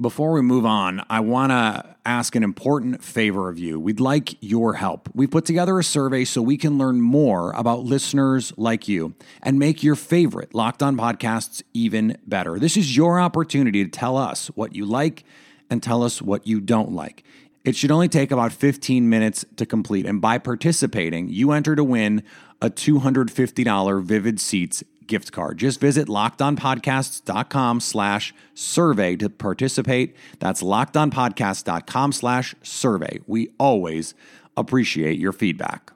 Before 0.00 0.30
we 0.30 0.42
move 0.42 0.64
on, 0.64 1.04
I 1.10 1.18
want 1.18 1.50
to 1.50 1.96
ask 2.04 2.36
an 2.36 2.44
important 2.44 3.02
favor 3.02 3.48
of 3.48 3.58
you. 3.58 3.80
We'd 3.80 3.98
like 3.98 4.40
your 4.40 4.74
help. 4.74 5.08
We've 5.12 5.28
put 5.28 5.44
together 5.44 5.76
a 5.76 5.82
survey 5.82 6.24
so 6.24 6.40
we 6.40 6.56
can 6.56 6.78
learn 6.78 7.00
more 7.00 7.50
about 7.56 7.80
listeners 7.80 8.52
like 8.56 8.86
you 8.86 9.16
and 9.42 9.58
make 9.58 9.82
your 9.82 9.96
favorite 9.96 10.54
Locked 10.54 10.84
On 10.84 10.96
podcasts 10.96 11.64
even 11.74 12.18
better. 12.28 12.60
This 12.60 12.76
is 12.76 12.96
your 12.96 13.18
opportunity 13.18 13.82
to 13.82 13.90
tell 13.90 14.16
us 14.16 14.46
what 14.54 14.76
you 14.76 14.86
like 14.86 15.24
and 15.68 15.82
tell 15.82 16.04
us 16.04 16.22
what 16.22 16.46
you 16.46 16.60
don't 16.60 16.92
like. 16.92 17.24
It 17.66 17.74
should 17.74 17.90
only 17.90 18.08
take 18.08 18.30
about 18.30 18.52
15 18.52 19.08
minutes 19.08 19.44
to 19.56 19.66
complete. 19.66 20.06
And 20.06 20.20
by 20.20 20.38
participating, 20.38 21.28
you 21.28 21.50
enter 21.50 21.74
to 21.74 21.82
win 21.82 22.22
a 22.60 22.70
$250 22.70 24.02
Vivid 24.02 24.40
Seats 24.40 24.82
gift 25.06 25.32
card. 25.32 25.58
Just 25.58 25.80
visit 25.80 26.08
lockedonpodcasts.com 26.08 27.80
slash 27.80 28.34
survey 28.54 29.16
to 29.16 29.30
participate. 29.30 30.16
That's 30.38 30.62
lockedonpodcasts.com 30.62 32.12
slash 32.12 32.54
survey. 32.62 33.20
We 33.26 33.50
always 33.58 34.14
appreciate 34.56 35.18
your 35.18 35.32
feedback. 35.32 35.92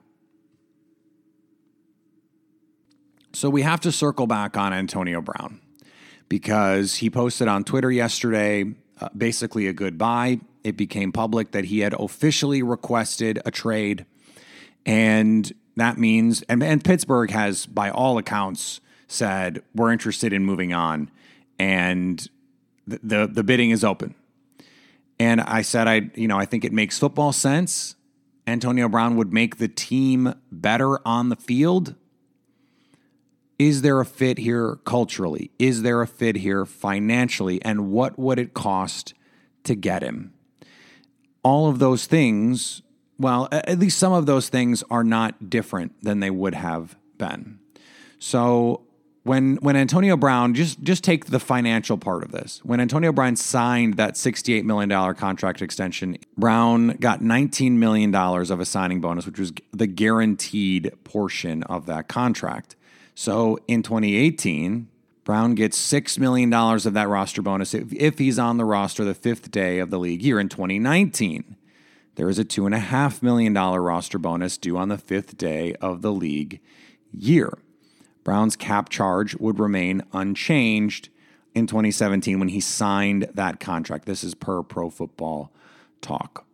So 3.33 3.49
we 3.49 3.61
have 3.61 3.79
to 3.81 3.91
circle 3.91 4.27
back 4.27 4.57
on 4.57 4.73
Antonio 4.73 5.21
Brown 5.21 5.61
because 6.27 6.95
he 6.95 7.09
posted 7.09 7.47
on 7.47 7.63
Twitter 7.63 7.91
yesterday 7.91 8.65
uh, 8.99 9.09
basically 9.17 9.67
a 9.67 9.73
goodbye. 9.73 10.39
It 10.63 10.77
became 10.77 11.11
public 11.11 11.51
that 11.51 11.65
he 11.65 11.79
had 11.79 11.93
officially 11.93 12.61
requested 12.61 13.41
a 13.45 13.51
trade. 13.51 14.05
And 14.85 15.51
that 15.81 15.97
means, 15.97 16.43
and, 16.43 16.61
and 16.61 16.83
Pittsburgh 16.83 17.31
has, 17.31 17.65
by 17.65 17.89
all 17.89 18.19
accounts, 18.19 18.81
said 19.07 19.63
we're 19.73 19.91
interested 19.91 20.31
in 20.31 20.45
moving 20.45 20.73
on, 20.73 21.09
and 21.57 22.29
the, 22.85 22.99
the 23.03 23.27
the, 23.27 23.43
bidding 23.43 23.71
is 23.71 23.83
open. 23.83 24.13
And 25.19 25.41
I 25.41 25.63
said, 25.63 25.87
I 25.87 26.11
you 26.13 26.27
know 26.27 26.37
I 26.37 26.45
think 26.45 26.63
it 26.63 26.71
makes 26.71 26.99
football 26.99 27.33
sense. 27.33 27.95
Antonio 28.45 28.87
Brown 28.87 29.15
would 29.15 29.33
make 29.33 29.57
the 29.57 29.67
team 29.67 30.35
better 30.51 31.05
on 31.05 31.29
the 31.29 31.35
field. 31.35 31.95
Is 33.57 33.81
there 33.81 33.99
a 33.99 34.05
fit 34.05 34.37
here 34.37 34.77
culturally? 34.85 35.49
Is 35.57 35.81
there 35.81 36.01
a 36.01 36.07
fit 36.07 36.37
here 36.37 36.65
financially? 36.65 37.59
And 37.63 37.91
what 37.91 38.19
would 38.19 38.37
it 38.37 38.53
cost 38.53 39.15
to 39.63 39.75
get 39.75 40.03
him? 40.03 40.33
All 41.43 41.69
of 41.69 41.79
those 41.79 42.05
things, 42.05 42.81
well, 43.21 43.47
at 43.51 43.79
least 43.79 43.97
some 43.97 44.13
of 44.13 44.25
those 44.25 44.49
things 44.49 44.83
are 44.89 45.03
not 45.03 45.49
different 45.49 46.03
than 46.03 46.19
they 46.19 46.29
would 46.29 46.55
have 46.55 46.95
been. 47.17 47.59
So 48.19 48.81
when 49.23 49.57
when 49.57 49.75
Antonio 49.75 50.17
Brown 50.17 50.53
just 50.53 50.81
just 50.81 51.03
take 51.03 51.25
the 51.25 51.39
financial 51.39 51.97
part 51.97 52.23
of 52.23 52.31
this. 52.31 52.59
When 52.63 52.79
Antonio 52.79 53.11
Brown 53.11 53.35
signed 53.35 53.95
that 53.95 54.17
68 54.17 54.65
million 54.65 54.89
dollar 54.89 55.13
contract 55.13 55.61
extension, 55.61 56.17
Brown 56.37 56.97
got 56.99 57.21
19 57.21 57.79
million 57.79 58.11
dollars 58.11 58.49
of 58.49 58.59
a 58.59 58.65
signing 58.65 58.99
bonus, 58.99 59.25
which 59.25 59.39
was 59.39 59.53
the 59.71 59.87
guaranteed 59.87 60.91
portion 61.03 61.63
of 61.63 61.85
that 61.85 62.07
contract. 62.07 62.75
So 63.13 63.59
in 63.67 63.83
2018, 63.83 64.87
Brown 65.23 65.53
gets 65.53 65.77
$6 65.77 66.17
million 66.17 66.51
of 66.51 66.93
that 66.93 67.07
roster 67.07 67.41
bonus 67.41 67.73
if, 67.73 67.93
if 67.93 68.17
he's 68.17 68.39
on 68.39 68.57
the 68.57 68.65
roster 68.65 69.03
the 69.03 69.13
fifth 69.13 69.51
day 69.51 69.79
of 69.79 69.91
the 69.91 69.99
league 69.99 70.23
year. 70.23 70.39
In 70.39 70.49
2019, 70.49 71.57
there 72.15 72.29
is 72.29 72.39
a 72.39 72.45
$2.5 72.45 73.21
million 73.21 73.53
roster 73.53 74.19
bonus 74.19 74.57
due 74.57 74.77
on 74.77 74.89
the 74.89 74.97
fifth 74.97 75.37
day 75.37 75.73
of 75.75 76.01
the 76.01 76.11
league 76.11 76.59
year. 77.11 77.57
Brown's 78.23 78.55
cap 78.55 78.89
charge 78.89 79.35
would 79.37 79.59
remain 79.59 80.03
unchanged 80.13 81.09
in 81.53 81.67
2017 81.67 82.39
when 82.39 82.49
he 82.49 82.59
signed 82.59 83.27
that 83.33 83.59
contract. 83.59 84.05
This 84.05 84.23
is 84.23 84.35
per 84.35 84.63
pro 84.63 84.89
football 84.89 85.51
talk. 86.01 86.45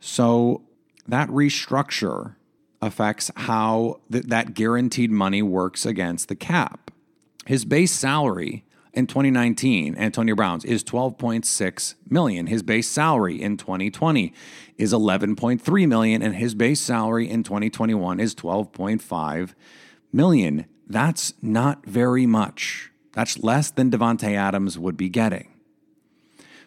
So 0.00 0.62
that 1.06 1.28
restructure 1.28 2.34
affects 2.82 3.30
how 3.36 4.00
th- 4.10 4.24
that 4.24 4.54
guaranteed 4.54 5.10
money 5.10 5.42
works 5.42 5.86
against 5.86 6.28
the 6.28 6.34
cap. 6.34 6.90
His 7.46 7.64
base 7.64 7.92
salary 7.92 8.64
in 8.94 9.06
2019, 9.06 9.96
Antonio 9.96 10.34
Brown's 10.34 10.64
is 10.64 10.82
12.6 10.84 11.94
million. 12.08 12.46
His 12.46 12.62
base 12.62 12.88
salary 12.88 13.40
in 13.40 13.56
2020 13.56 14.32
is 14.78 14.92
11.3 14.92 15.88
million 15.88 16.22
and 16.22 16.34
his 16.34 16.54
base 16.54 16.80
salary 16.80 17.28
in 17.28 17.42
2021 17.42 18.20
is 18.20 18.34
12.5 18.34 19.54
million 20.12 20.66
that's 20.86 21.34
not 21.40 21.84
very 21.86 22.26
much. 22.26 22.90
That's 23.12 23.38
less 23.38 23.70
than 23.70 23.90
Davante 23.90 24.34
Adams 24.34 24.78
would 24.78 24.96
be 24.96 25.08
getting. 25.08 25.54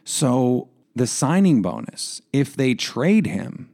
So 0.03 0.69
the 0.95 1.07
signing 1.07 1.61
bonus, 1.61 2.21
if 2.31 2.55
they 2.55 2.73
trade 2.73 3.27
him, 3.27 3.69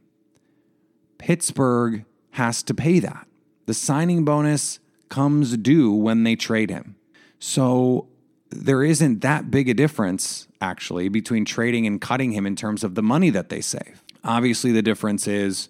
Pittsburgh 1.18 2.04
has 2.32 2.62
to 2.64 2.74
pay 2.74 2.98
that. 2.98 3.26
The 3.66 3.74
signing 3.74 4.24
bonus 4.24 4.80
comes 5.08 5.56
due 5.56 5.92
when 5.92 6.24
they 6.24 6.36
trade 6.36 6.70
him. 6.70 6.96
So 7.38 8.08
there 8.54 8.82
isn't 8.82 9.20
that 9.22 9.50
big 9.50 9.68
a 9.68 9.74
difference, 9.74 10.46
actually, 10.60 11.08
between 11.08 11.44
trading 11.44 11.86
and 11.86 12.00
cutting 12.00 12.32
him 12.32 12.46
in 12.46 12.56
terms 12.56 12.84
of 12.84 12.94
the 12.94 13.02
money 13.02 13.30
that 13.30 13.48
they 13.48 13.60
save. 13.60 14.02
Obviously, 14.22 14.72
the 14.72 14.82
difference 14.82 15.26
is 15.26 15.68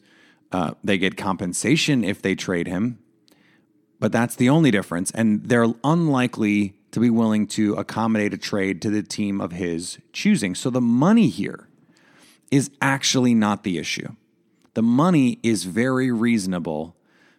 uh, 0.53 0.75
they 0.85 0.99
get 0.99 1.17
compensation 1.17 2.05
if 2.05 2.23
they 2.23 2.35
trade 2.35 2.69
him, 2.69 2.99
but 3.99 4.13
that's 4.13 4.37
the 4.37 4.49
only 4.49 4.71
difference. 4.71 5.11
And 5.13 5.45
they're 5.45 5.73
unlikely 5.83 6.75
to 6.93 7.01
be 7.01 7.11
willing 7.11 7.47
to 7.49 7.75
accommodate 7.75 8.33
a 8.35 8.39
trade 8.39 8.81
to 8.83 8.91
the 8.91 9.03
team 9.03 9.41
of 9.41 9.53
his 9.53 9.99
choosing. 10.13 10.55
So 10.55 10.71
the 10.71 10.81
money 10.81 11.29
here 11.29 11.69
is 12.51 12.71
actually 12.81 13.35
not 13.35 13.65
the 13.65 13.79
issue. 13.79 14.15
The 14.75 14.83
money 14.83 15.41
is 15.43 15.65
very 15.65 16.13
reasonable 16.13 16.97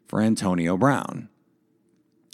for 0.08 0.22
Antonio 0.22 0.76
Brown. 0.76 1.30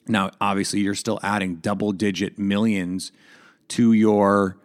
Now, 0.07 0.31
obviously, 0.39 0.79
you're 0.81 0.95
still 0.95 1.19
adding 1.21 1.55
double 1.55 1.91
digit 1.91 2.37
millions 2.39 3.11
to 3.69 3.93
your 3.93 4.57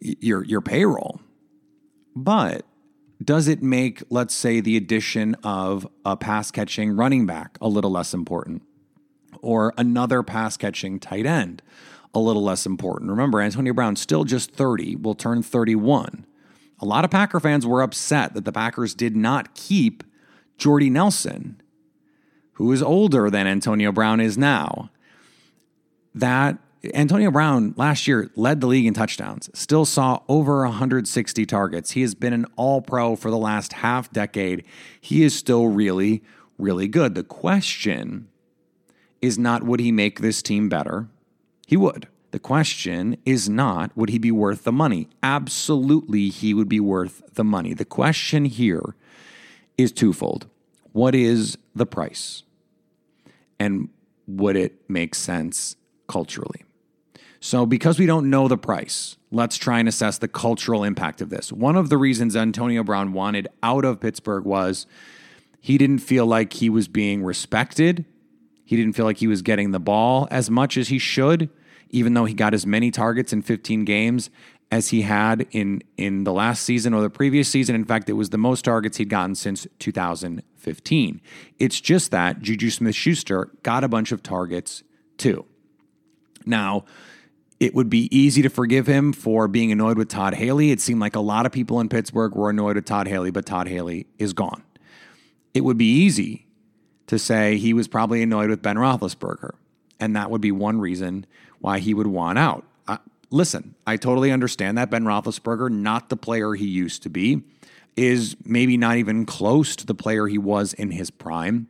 your 0.00 0.44
your 0.44 0.60
payroll. 0.60 1.20
But 2.14 2.64
does 3.22 3.48
it 3.48 3.62
make, 3.62 4.02
let's 4.10 4.34
say, 4.34 4.60
the 4.60 4.76
addition 4.76 5.36
of 5.42 5.86
a 6.04 6.16
pass 6.16 6.50
catching 6.50 6.96
running 6.96 7.26
back 7.26 7.56
a 7.60 7.68
little 7.68 7.90
less 7.90 8.14
important? 8.14 8.62
Or 9.40 9.72
another 9.76 10.22
pass 10.22 10.56
catching 10.56 11.00
tight 11.00 11.26
end 11.26 11.62
a 12.14 12.18
little 12.18 12.42
less 12.42 12.66
important? 12.66 13.10
Remember, 13.10 13.40
Antonio 13.40 13.72
Brown 13.72 13.96
still 13.96 14.24
just 14.24 14.52
30, 14.52 14.96
will 14.96 15.14
turn 15.14 15.42
31. 15.42 16.26
A 16.80 16.84
lot 16.84 17.04
of 17.04 17.10
Packer 17.10 17.40
fans 17.40 17.66
were 17.66 17.82
upset 17.82 18.34
that 18.34 18.44
the 18.44 18.52
Packers 18.52 18.94
did 18.94 19.16
not 19.16 19.54
keep 19.54 20.02
Jordy 20.58 20.90
Nelson, 20.90 21.60
who 22.62 22.70
is 22.70 22.80
older 22.80 23.28
than 23.28 23.48
Antonio 23.48 23.90
Brown 23.90 24.20
is 24.20 24.38
now. 24.38 24.88
That 26.14 26.58
Antonio 26.94 27.32
Brown 27.32 27.74
last 27.76 28.06
year 28.06 28.30
led 28.36 28.60
the 28.60 28.68
league 28.68 28.86
in 28.86 28.94
touchdowns, 28.94 29.50
still 29.52 29.84
saw 29.84 30.20
over 30.28 30.62
160 30.62 31.44
targets. 31.44 31.90
He 31.90 32.02
has 32.02 32.14
been 32.14 32.32
an 32.32 32.46
all 32.54 32.80
pro 32.80 33.16
for 33.16 33.32
the 33.32 33.36
last 33.36 33.72
half 33.72 34.12
decade. 34.12 34.64
He 35.00 35.24
is 35.24 35.34
still 35.34 35.66
really, 35.66 36.22
really 36.56 36.86
good. 36.86 37.16
The 37.16 37.24
question 37.24 38.28
is 39.20 39.40
not 39.40 39.64
would 39.64 39.80
he 39.80 39.90
make 39.90 40.20
this 40.20 40.40
team 40.40 40.68
better? 40.68 41.08
He 41.66 41.76
would. 41.76 42.06
The 42.30 42.38
question 42.38 43.16
is 43.24 43.48
not 43.48 43.90
would 43.96 44.10
he 44.10 44.18
be 44.18 44.30
worth 44.30 44.62
the 44.62 44.70
money? 44.70 45.08
Absolutely, 45.20 46.28
he 46.28 46.54
would 46.54 46.68
be 46.68 46.78
worth 46.78 47.22
the 47.34 47.44
money. 47.44 47.74
The 47.74 47.84
question 47.84 48.44
here 48.44 48.94
is 49.76 49.90
twofold 49.90 50.46
What 50.92 51.16
is 51.16 51.58
the 51.74 51.86
price? 51.86 52.44
And 53.62 53.90
would 54.26 54.56
it 54.56 54.90
make 54.90 55.14
sense 55.14 55.76
culturally? 56.08 56.64
So, 57.38 57.64
because 57.64 57.96
we 57.96 58.06
don't 58.06 58.28
know 58.28 58.48
the 58.48 58.58
price, 58.58 59.16
let's 59.30 59.56
try 59.56 59.78
and 59.78 59.88
assess 59.88 60.18
the 60.18 60.26
cultural 60.26 60.82
impact 60.82 61.20
of 61.20 61.30
this. 61.30 61.52
One 61.52 61.76
of 61.76 61.88
the 61.88 61.96
reasons 61.96 62.34
Antonio 62.34 62.82
Brown 62.82 63.12
wanted 63.12 63.46
out 63.62 63.84
of 63.84 64.00
Pittsburgh 64.00 64.44
was 64.44 64.86
he 65.60 65.78
didn't 65.78 66.00
feel 66.00 66.26
like 66.26 66.54
he 66.54 66.68
was 66.68 66.88
being 66.88 67.22
respected. 67.22 68.04
He 68.64 68.74
didn't 68.74 68.94
feel 68.94 69.04
like 69.04 69.18
he 69.18 69.28
was 69.28 69.42
getting 69.42 69.70
the 69.70 69.80
ball 69.80 70.26
as 70.32 70.50
much 70.50 70.76
as 70.76 70.88
he 70.88 70.98
should, 70.98 71.48
even 71.90 72.14
though 72.14 72.24
he 72.24 72.34
got 72.34 72.54
as 72.54 72.66
many 72.66 72.90
targets 72.90 73.32
in 73.32 73.42
15 73.42 73.84
games 73.84 74.28
as 74.72 74.88
he 74.88 75.02
had 75.02 75.46
in 75.50 75.82
in 75.98 76.24
the 76.24 76.32
last 76.32 76.64
season 76.64 76.94
or 76.94 77.02
the 77.02 77.10
previous 77.10 77.48
season. 77.48 77.76
In 77.76 77.84
fact, 77.84 78.08
it 78.08 78.14
was 78.14 78.30
the 78.30 78.38
most 78.38 78.64
targets 78.64 78.96
he'd 78.96 79.10
gotten 79.10 79.34
since 79.34 79.66
2015. 79.78 81.20
It's 81.58 81.80
just 81.80 82.10
that 82.10 82.40
Juju 82.40 82.70
Smith 82.70 82.94
Schuster 82.94 83.50
got 83.62 83.84
a 83.84 83.88
bunch 83.88 84.10
of 84.10 84.22
targets 84.22 84.82
too. 85.18 85.44
Now, 86.46 86.86
it 87.60 87.74
would 87.74 87.90
be 87.90 88.08
easy 88.16 88.40
to 88.42 88.48
forgive 88.48 88.86
him 88.86 89.12
for 89.12 89.46
being 89.46 89.70
annoyed 89.70 89.98
with 89.98 90.08
Todd 90.08 90.34
Haley. 90.34 90.72
It 90.72 90.80
seemed 90.80 91.00
like 91.00 91.14
a 91.14 91.20
lot 91.20 91.46
of 91.46 91.52
people 91.52 91.78
in 91.78 91.90
Pittsburgh 91.90 92.34
were 92.34 92.50
annoyed 92.50 92.74
with 92.74 92.86
Todd 92.86 93.06
Haley, 93.06 93.30
but 93.30 93.46
Todd 93.46 93.68
Haley 93.68 94.06
is 94.18 94.32
gone. 94.32 94.64
It 95.52 95.60
would 95.60 95.76
be 95.76 95.84
easy 95.84 96.46
to 97.08 97.18
say 97.18 97.58
he 97.58 97.74
was 97.74 97.86
probably 97.88 98.22
annoyed 98.22 98.48
with 98.48 98.62
Ben 98.62 98.76
Roethlisberger, 98.76 99.52
and 100.00 100.16
that 100.16 100.30
would 100.30 100.40
be 100.40 100.50
one 100.50 100.80
reason 100.80 101.26
why 101.60 101.78
he 101.78 101.92
would 101.92 102.06
want 102.06 102.38
out. 102.38 102.64
Listen, 103.32 103.74
I 103.86 103.96
totally 103.96 104.30
understand 104.30 104.76
that 104.76 104.90
Ben 104.90 105.04
Roethlisberger, 105.04 105.70
not 105.70 106.10
the 106.10 106.18
player 106.18 106.52
he 106.52 106.66
used 106.66 107.02
to 107.04 107.08
be, 107.08 107.42
is 107.96 108.36
maybe 108.44 108.76
not 108.76 108.98
even 108.98 109.24
close 109.24 109.74
to 109.76 109.86
the 109.86 109.94
player 109.94 110.26
he 110.26 110.36
was 110.36 110.74
in 110.74 110.90
his 110.90 111.10
prime. 111.10 111.66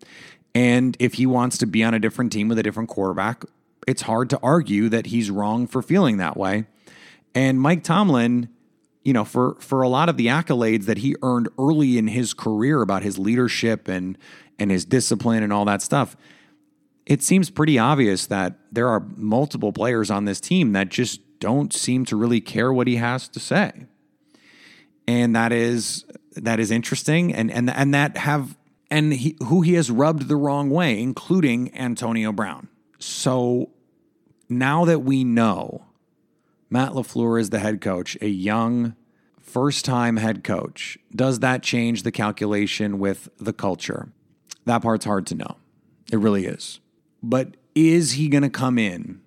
And 0.57 0.97
if 0.99 1.15
he 1.15 1.25
wants 1.25 1.59
to 1.59 1.67
be 1.67 1.85
on 1.85 1.95
a 1.95 2.01
different 2.01 2.33
team 2.33 2.49
with 2.49 2.59
a 2.59 2.65
different 2.65 2.89
quarterback, 2.89 3.45
it's 3.87 4.03
hard 4.03 4.29
to 4.31 4.41
argue 4.43 4.89
that 4.89 5.07
he's 5.07 5.31
wrong 5.31 5.69
for 5.69 5.83
feeling 5.83 6.17
that 6.17 6.37
way. 6.37 6.67
And 7.33 7.61
Mike 7.61 7.85
Tomlin, 7.85 8.49
you 9.05 9.13
know, 9.13 9.25
for 9.25 9.57
for 9.61 9.83
a 9.83 9.89
lot 9.89 10.09
of 10.09 10.17
the 10.17 10.27
accolades 10.27 10.87
that 10.87 10.99
he 10.99 11.15
earned 11.23 11.49
early 11.59 11.97
in 11.97 12.09
his 12.09 12.35
career 12.35 12.83
about 12.83 13.05
his 13.05 13.19
leadership 13.19 13.87
and 13.87 14.19
and 14.59 14.71
his 14.71 14.85
discipline 14.85 15.43
and 15.43 15.53
all 15.53 15.65
that 15.65 15.81
stuff, 15.81 16.17
it 17.07 17.23
seems 17.23 17.51
pretty 17.51 17.79
obvious 17.79 18.27
that 18.27 18.59
there 18.71 18.89
are 18.89 19.01
multiple 19.17 19.73
players 19.73 20.11
on 20.11 20.25
this 20.25 20.41
team 20.41 20.73
that 20.73 20.89
just 20.89 21.21
don't 21.43 21.73
seem 21.73 22.05
to 22.05 22.15
really 22.15 22.41
care 22.41 22.73
what 22.73 22.87
he 22.87 22.97
has 22.97 23.27
to 23.27 23.41
say. 23.41 23.87
And 25.09 25.35
that 25.35 25.51
is 25.51 26.05
that 26.37 26.61
is 26.61 26.71
interesting 26.71 27.35
and 27.35 27.51
and 27.51 27.69
and 27.69 27.93
that 27.93 28.17
have 28.17 28.57
and 28.93 29.13
he, 29.13 29.37
who 29.43 29.63
he 29.63 29.75
has 29.75 29.91
rubbed 29.91 30.29
the 30.29 30.37
wrong 30.37 30.71
way, 30.71 31.01
including 31.01 31.75
Antonio 31.75 32.31
Brown. 32.31 32.69
So 33.01 33.71
now 34.49 34.85
that 34.85 35.01
we 35.01 35.25
know 35.25 35.87
Matt 36.71 36.93
LaFleur 36.93 37.41
is 37.41 37.51
the 37.51 37.59
head 37.59 37.81
coach, 37.81 38.17
a 38.21 38.29
young 38.29 38.95
first 39.41 39.85
time 39.85 40.19
head 40.19 40.45
coach, 40.45 40.97
does 41.13 41.41
that 41.41 41.65
change 41.65 42.05
the 42.05 42.13
calculation 42.13 43.01
with 43.01 43.29
the 43.39 43.53
culture? 43.53 44.13
That 44.65 44.83
part's 44.83 45.07
hard 45.07 45.27
to 45.29 45.35
know. 45.35 45.57
It 46.13 46.19
really 46.19 46.47
is. 46.47 46.79
But 47.21 47.57
is 47.75 48.13
he 48.13 48.29
going 48.29 48.43
to 48.43 48.51
come 48.51 48.79
in 48.79 49.22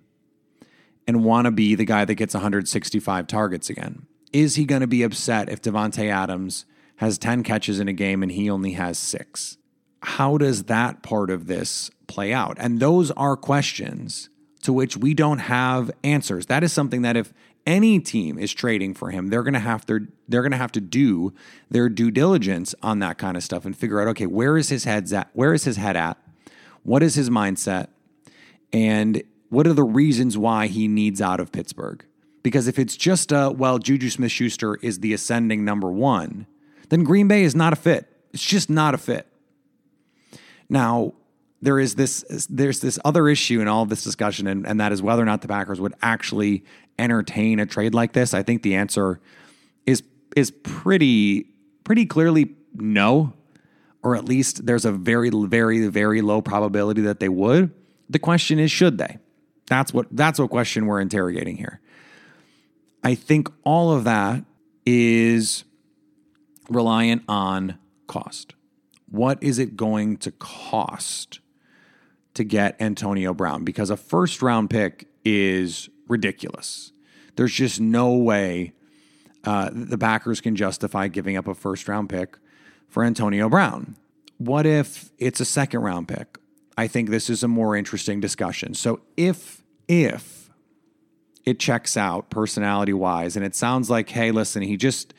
and 1.06 1.24
want 1.24 1.46
to 1.46 1.50
be 1.50 1.74
the 1.74 1.84
guy 1.84 2.04
that 2.04 2.14
gets 2.14 2.34
165 2.34 3.26
targets 3.26 3.70
again? 3.70 4.06
Is 4.32 4.56
he 4.56 4.64
going 4.64 4.80
to 4.80 4.86
be 4.86 5.02
upset 5.02 5.48
if 5.48 5.62
Davante 5.62 6.10
Adams 6.10 6.66
has 6.96 7.18
10 7.18 7.42
catches 7.42 7.80
in 7.80 7.88
a 7.88 7.92
game 7.92 8.22
and 8.22 8.32
he 8.32 8.50
only 8.50 8.72
has 8.72 8.98
six? 8.98 9.58
How 10.02 10.36
does 10.38 10.64
that 10.64 11.02
part 11.02 11.30
of 11.30 11.46
this 11.46 11.90
play 12.06 12.32
out? 12.32 12.56
And 12.60 12.80
those 12.80 13.10
are 13.12 13.36
questions 13.36 14.28
to 14.62 14.72
which 14.72 14.96
we 14.96 15.14
don't 15.14 15.38
have 15.38 15.90
answers. 16.02 16.46
That 16.46 16.64
is 16.64 16.72
something 16.72 17.02
that 17.02 17.16
if 17.16 17.32
any 17.66 17.98
team 17.98 18.38
is 18.38 18.52
trading 18.52 18.94
for 18.94 19.10
him, 19.10 19.28
they're 19.28 19.42
going 19.42 19.54
to 19.54 19.60
have 19.60 19.84
to 19.86 20.06
they're 20.28 20.42
going 20.42 20.52
to 20.52 20.58
have 20.58 20.72
to 20.72 20.80
do 20.80 21.32
their 21.70 21.88
due 21.88 22.10
diligence 22.10 22.74
on 22.82 23.00
that 23.00 23.18
kind 23.18 23.36
of 23.36 23.42
stuff 23.42 23.64
and 23.64 23.76
figure 23.76 24.00
out 24.00 24.08
okay, 24.08 24.26
where 24.26 24.56
is 24.56 24.68
his 24.68 24.84
head 24.84 25.12
at? 25.12 25.30
Where 25.32 25.52
is 25.52 25.64
his 25.64 25.76
head 25.76 25.96
at? 25.96 26.16
What 26.82 27.02
is 27.02 27.16
his 27.16 27.30
mindset? 27.30 27.88
And 28.72 29.22
what 29.48 29.66
are 29.66 29.72
the 29.72 29.84
reasons 29.84 30.36
why 30.36 30.66
he 30.66 30.88
needs 30.88 31.20
out 31.20 31.40
of 31.40 31.52
Pittsburgh? 31.52 32.04
Because 32.42 32.68
if 32.68 32.78
it's 32.78 32.96
just 32.96 33.32
a 33.32 33.50
well, 33.50 33.78
Juju 33.78 34.10
Smith 34.10 34.30
Schuster 34.30 34.76
is 34.76 35.00
the 35.00 35.12
ascending 35.12 35.64
number 35.64 35.90
one, 35.90 36.46
then 36.88 37.04
Green 37.04 37.28
Bay 37.28 37.42
is 37.42 37.54
not 37.54 37.72
a 37.72 37.76
fit. 37.76 38.08
It's 38.32 38.44
just 38.44 38.70
not 38.70 38.94
a 38.94 38.98
fit. 38.98 39.26
Now, 40.68 41.14
there 41.62 41.78
is 41.78 41.94
this 41.94 42.46
there's 42.48 42.80
this 42.80 42.98
other 43.04 43.28
issue 43.28 43.60
in 43.60 43.68
all 43.68 43.82
of 43.82 43.88
this 43.88 44.04
discussion, 44.04 44.46
and, 44.46 44.66
and 44.66 44.80
that 44.80 44.92
is 44.92 45.02
whether 45.02 45.22
or 45.22 45.26
not 45.26 45.42
the 45.42 45.48
Packers 45.48 45.80
would 45.80 45.94
actually 46.02 46.64
entertain 46.98 47.58
a 47.58 47.66
trade 47.66 47.94
like 47.94 48.12
this. 48.12 48.34
I 48.34 48.42
think 48.42 48.62
the 48.62 48.74
answer 48.74 49.20
is 49.86 50.02
is 50.36 50.50
pretty 50.50 51.48
pretty 51.84 52.06
clearly 52.06 52.54
no, 52.74 53.32
or 54.02 54.16
at 54.16 54.24
least 54.24 54.66
there's 54.66 54.84
a 54.84 54.92
very 54.92 55.30
very 55.30 55.88
very 55.88 56.20
low 56.20 56.42
probability 56.42 57.02
that 57.02 57.20
they 57.20 57.28
would. 57.28 57.72
The 58.08 58.18
question 58.18 58.58
is, 58.58 58.70
should 58.70 58.98
they? 58.98 59.18
That's 59.66 59.92
what 59.92 60.06
that's 60.10 60.38
what 60.38 60.50
question 60.50 60.86
we're 60.86 61.00
interrogating 61.00 61.56
here. 61.56 61.80
I 63.02 63.14
think 63.14 63.48
all 63.64 63.92
of 63.92 64.04
that 64.04 64.44
is 64.84 65.64
reliant 66.68 67.22
on 67.28 67.78
cost. 68.06 68.54
What 69.08 69.42
is 69.42 69.58
it 69.58 69.76
going 69.76 70.16
to 70.18 70.32
cost 70.32 71.40
to 72.34 72.44
get 72.44 72.80
Antonio 72.80 73.32
Brown? 73.32 73.64
Because 73.64 73.90
a 73.90 73.96
first 73.96 74.42
round 74.42 74.70
pick 74.70 75.08
is 75.24 75.88
ridiculous. 76.08 76.92
There's 77.36 77.52
just 77.52 77.80
no 77.80 78.12
way 78.12 78.72
uh, 79.44 79.70
the 79.72 79.98
Packers 79.98 80.40
can 80.40 80.56
justify 80.56 81.08
giving 81.08 81.36
up 81.36 81.46
a 81.46 81.54
first 81.54 81.88
round 81.88 82.08
pick 82.08 82.38
for 82.88 83.04
Antonio 83.04 83.48
Brown. 83.48 83.96
What 84.38 84.66
if 84.66 85.10
it's 85.18 85.40
a 85.40 85.44
second 85.44 85.80
round 85.80 86.08
pick? 86.08 86.38
I 86.76 86.86
think 86.86 87.10
this 87.10 87.30
is 87.30 87.42
a 87.42 87.48
more 87.48 87.76
interesting 87.76 88.20
discussion. 88.20 88.74
So 88.74 89.00
if 89.16 89.62
if 89.88 90.50
it 91.44 91.58
checks 91.60 91.96
out 91.96 92.28
personality 92.28 92.92
wise, 92.92 93.36
and 93.36 93.44
it 93.44 93.54
sounds 93.54 93.88
like, 93.88 94.10
hey, 94.10 94.32
listen, 94.32 94.62
he 94.62 94.76
just 94.76 95.14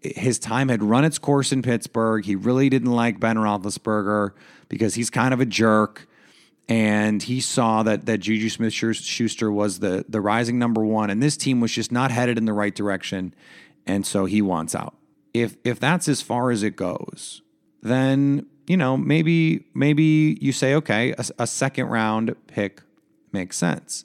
his 0.00 0.38
time 0.38 0.68
had 0.68 0.82
run 0.82 1.04
its 1.04 1.18
course 1.18 1.52
in 1.52 1.60
Pittsburgh. 1.60 2.24
He 2.24 2.36
really 2.36 2.70
didn't 2.70 2.92
like 2.92 3.20
Ben 3.20 3.36
Roethlisberger 3.36 4.30
because 4.68 4.94
he's 4.94 5.10
kind 5.10 5.34
of 5.34 5.40
a 5.40 5.46
jerk, 5.46 6.08
and 6.68 7.22
he 7.22 7.40
saw 7.40 7.82
that 7.82 8.06
that 8.06 8.18
Juju 8.18 8.48
Smith 8.48 8.72
Schuster 8.72 9.52
was 9.52 9.80
the 9.80 10.04
the 10.08 10.20
rising 10.20 10.58
number 10.58 10.84
one, 10.84 11.10
and 11.10 11.22
this 11.22 11.36
team 11.36 11.60
was 11.60 11.72
just 11.72 11.92
not 11.92 12.10
headed 12.10 12.38
in 12.38 12.46
the 12.46 12.54
right 12.54 12.74
direction, 12.74 13.34
and 13.86 14.06
so 14.06 14.24
he 14.24 14.40
wants 14.40 14.74
out. 14.74 14.94
If 15.34 15.56
if 15.64 15.78
that's 15.80 16.08
as 16.08 16.22
far 16.22 16.50
as 16.50 16.62
it 16.62 16.76
goes, 16.76 17.42
then 17.82 18.46
you 18.66 18.76
know 18.76 18.96
maybe 18.96 19.66
maybe 19.74 20.38
you 20.40 20.52
say 20.52 20.74
okay, 20.74 21.12
a, 21.12 21.24
a 21.40 21.46
second 21.46 21.86
round 21.86 22.34
pick 22.46 22.82
makes 23.32 23.56
sense. 23.56 24.04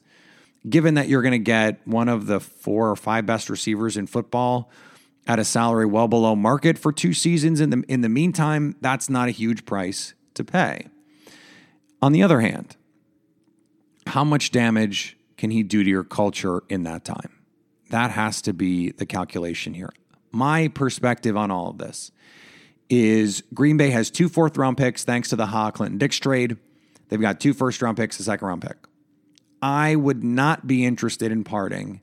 Given 0.69 0.95
that 0.95 1.07
you're 1.07 1.21
going 1.21 1.31
to 1.31 1.39
get 1.39 1.79
one 1.87 2.09
of 2.09 2.25
the 2.25 2.39
four 2.39 2.89
or 2.89 2.95
five 2.95 3.25
best 3.25 3.49
receivers 3.49 3.95
in 3.95 4.07
football 4.07 4.69
at 5.25 5.39
a 5.39 5.45
salary 5.45 5.85
well 5.85 6.07
below 6.07 6.35
market 6.35 6.77
for 6.77 6.91
two 6.91 7.13
seasons 7.13 7.61
in 7.61 7.69
the 7.69 7.83
in 7.87 8.01
the 8.01 8.09
meantime 8.09 8.75
that's 8.81 9.09
not 9.09 9.27
a 9.27 9.31
huge 9.31 9.65
price 9.65 10.13
to 10.33 10.43
pay. 10.43 10.87
On 12.01 12.11
the 12.11 12.23
other 12.23 12.41
hand 12.41 12.75
how 14.09 14.23
much 14.23 14.51
damage 14.51 15.17
can 15.37 15.51
he 15.51 15.63
do 15.63 15.83
to 15.83 15.89
your 15.89 16.03
culture 16.03 16.63
in 16.67 16.83
that 16.83 17.05
time? 17.05 17.31
That 17.89 18.11
has 18.11 18.41
to 18.43 18.53
be 18.53 18.91
the 18.91 19.05
calculation 19.05 19.73
here. 19.73 19.91
My 20.31 20.67
perspective 20.67 21.37
on 21.37 21.51
all 21.51 21.69
of 21.69 21.77
this 21.77 22.11
is 22.89 23.43
Green 23.53 23.77
Bay 23.77 23.89
has 23.89 24.09
two 24.09 24.29
fourth 24.29 24.57
round 24.57 24.77
picks 24.77 25.03
thanks 25.03 25.29
to 25.29 25.35
the 25.35 25.47
Ha 25.47 25.71
Clinton 25.71 25.97
Dix 25.97 26.17
trade 26.17 26.57
they've 27.09 27.21
got 27.21 27.39
two 27.39 27.53
first 27.53 27.81
round 27.81 27.97
picks 27.97 28.19
a 28.19 28.23
second 28.23 28.47
round 28.47 28.61
pick 28.61 28.77
I 29.61 29.95
would 29.95 30.23
not 30.23 30.67
be 30.67 30.85
interested 30.85 31.31
in 31.31 31.43
parting 31.43 32.01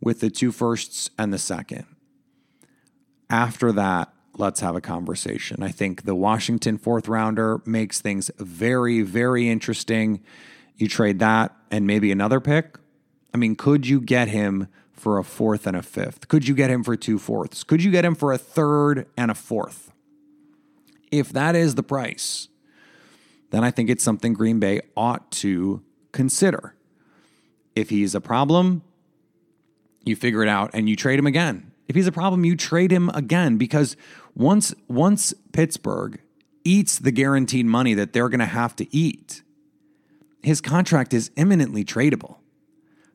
with 0.00 0.20
the 0.20 0.30
two 0.30 0.52
firsts 0.52 1.10
and 1.18 1.32
the 1.32 1.38
second. 1.38 1.84
After 3.28 3.72
that, 3.72 4.12
let's 4.36 4.60
have 4.60 4.76
a 4.76 4.80
conversation. 4.80 5.62
I 5.62 5.70
think 5.70 6.04
the 6.04 6.14
Washington 6.14 6.78
fourth 6.78 7.08
rounder 7.08 7.60
makes 7.66 8.00
things 8.00 8.30
very, 8.38 9.02
very 9.02 9.48
interesting. 9.48 10.22
You 10.76 10.88
trade 10.88 11.18
that 11.18 11.54
and 11.70 11.86
maybe 11.86 12.12
another 12.12 12.40
pick. 12.40 12.78
I 13.34 13.38
mean, 13.38 13.56
could 13.56 13.86
you 13.86 14.00
get 14.00 14.28
him 14.28 14.68
for 14.92 15.18
a 15.18 15.24
fourth 15.24 15.66
and 15.66 15.76
a 15.76 15.82
fifth? 15.82 16.28
Could 16.28 16.48
you 16.48 16.54
get 16.54 16.70
him 16.70 16.84
for 16.84 16.96
two 16.96 17.18
fourths? 17.18 17.64
Could 17.64 17.82
you 17.82 17.90
get 17.90 18.04
him 18.04 18.14
for 18.14 18.32
a 18.32 18.38
third 18.38 19.06
and 19.16 19.30
a 19.30 19.34
fourth? 19.34 19.92
If 21.18 21.30
that 21.30 21.54
is 21.54 21.74
the 21.74 21.82
price, 21.82 22.48
then 23.50 23.64
I 23.64 23.70
think 23.70 23.90
it's 23.90 24.04
something 24.04 24.32
Green 24.34 24.58
Bay 24.58 24.80
ought 24.96 25.30
to 25.32 25.82
consider. 26.12 26.74
If 27.74 27.90
he's 27.90 28.14
a 28.14 28.20
problem, 28.20 28.82
you 30.04 30.16
figure 30.16 30.42
it 30.42 30.48
out 30.48 30.70
and 30.72 30.88
you 30.88 30.96
trade 30.96 31.18
him 31.18 31.26
again. 31.26 31.72
If 31.88 31.94
he's 31.94 32.06
a 32.06 32.12
problem, 32.12 32.44
you 32.44 32.56
trade 32.56 32.90
him 32.90 33.10
again 33.10 33.56
because 33.58 33.96
once 34.34 34.74
once 34.88 35.34
Pittsburgh 35.52 36.20
eats 36.64 36.98
the 36.98 37.12
guaranteed 37.12 37.66
money 37.66 37.94
that 37.94 38.12
they're 38.12 38.28
going 38.28 38.40
to 38.40 38.46
have 38.46 38.74
to 38.76 38.96
eat, 38.96 39.42
his 40.42 40.60
contract 40.60 41.14
is 41.14 41.30
imminently 41.36 41.84
tradable. 41.84 42.36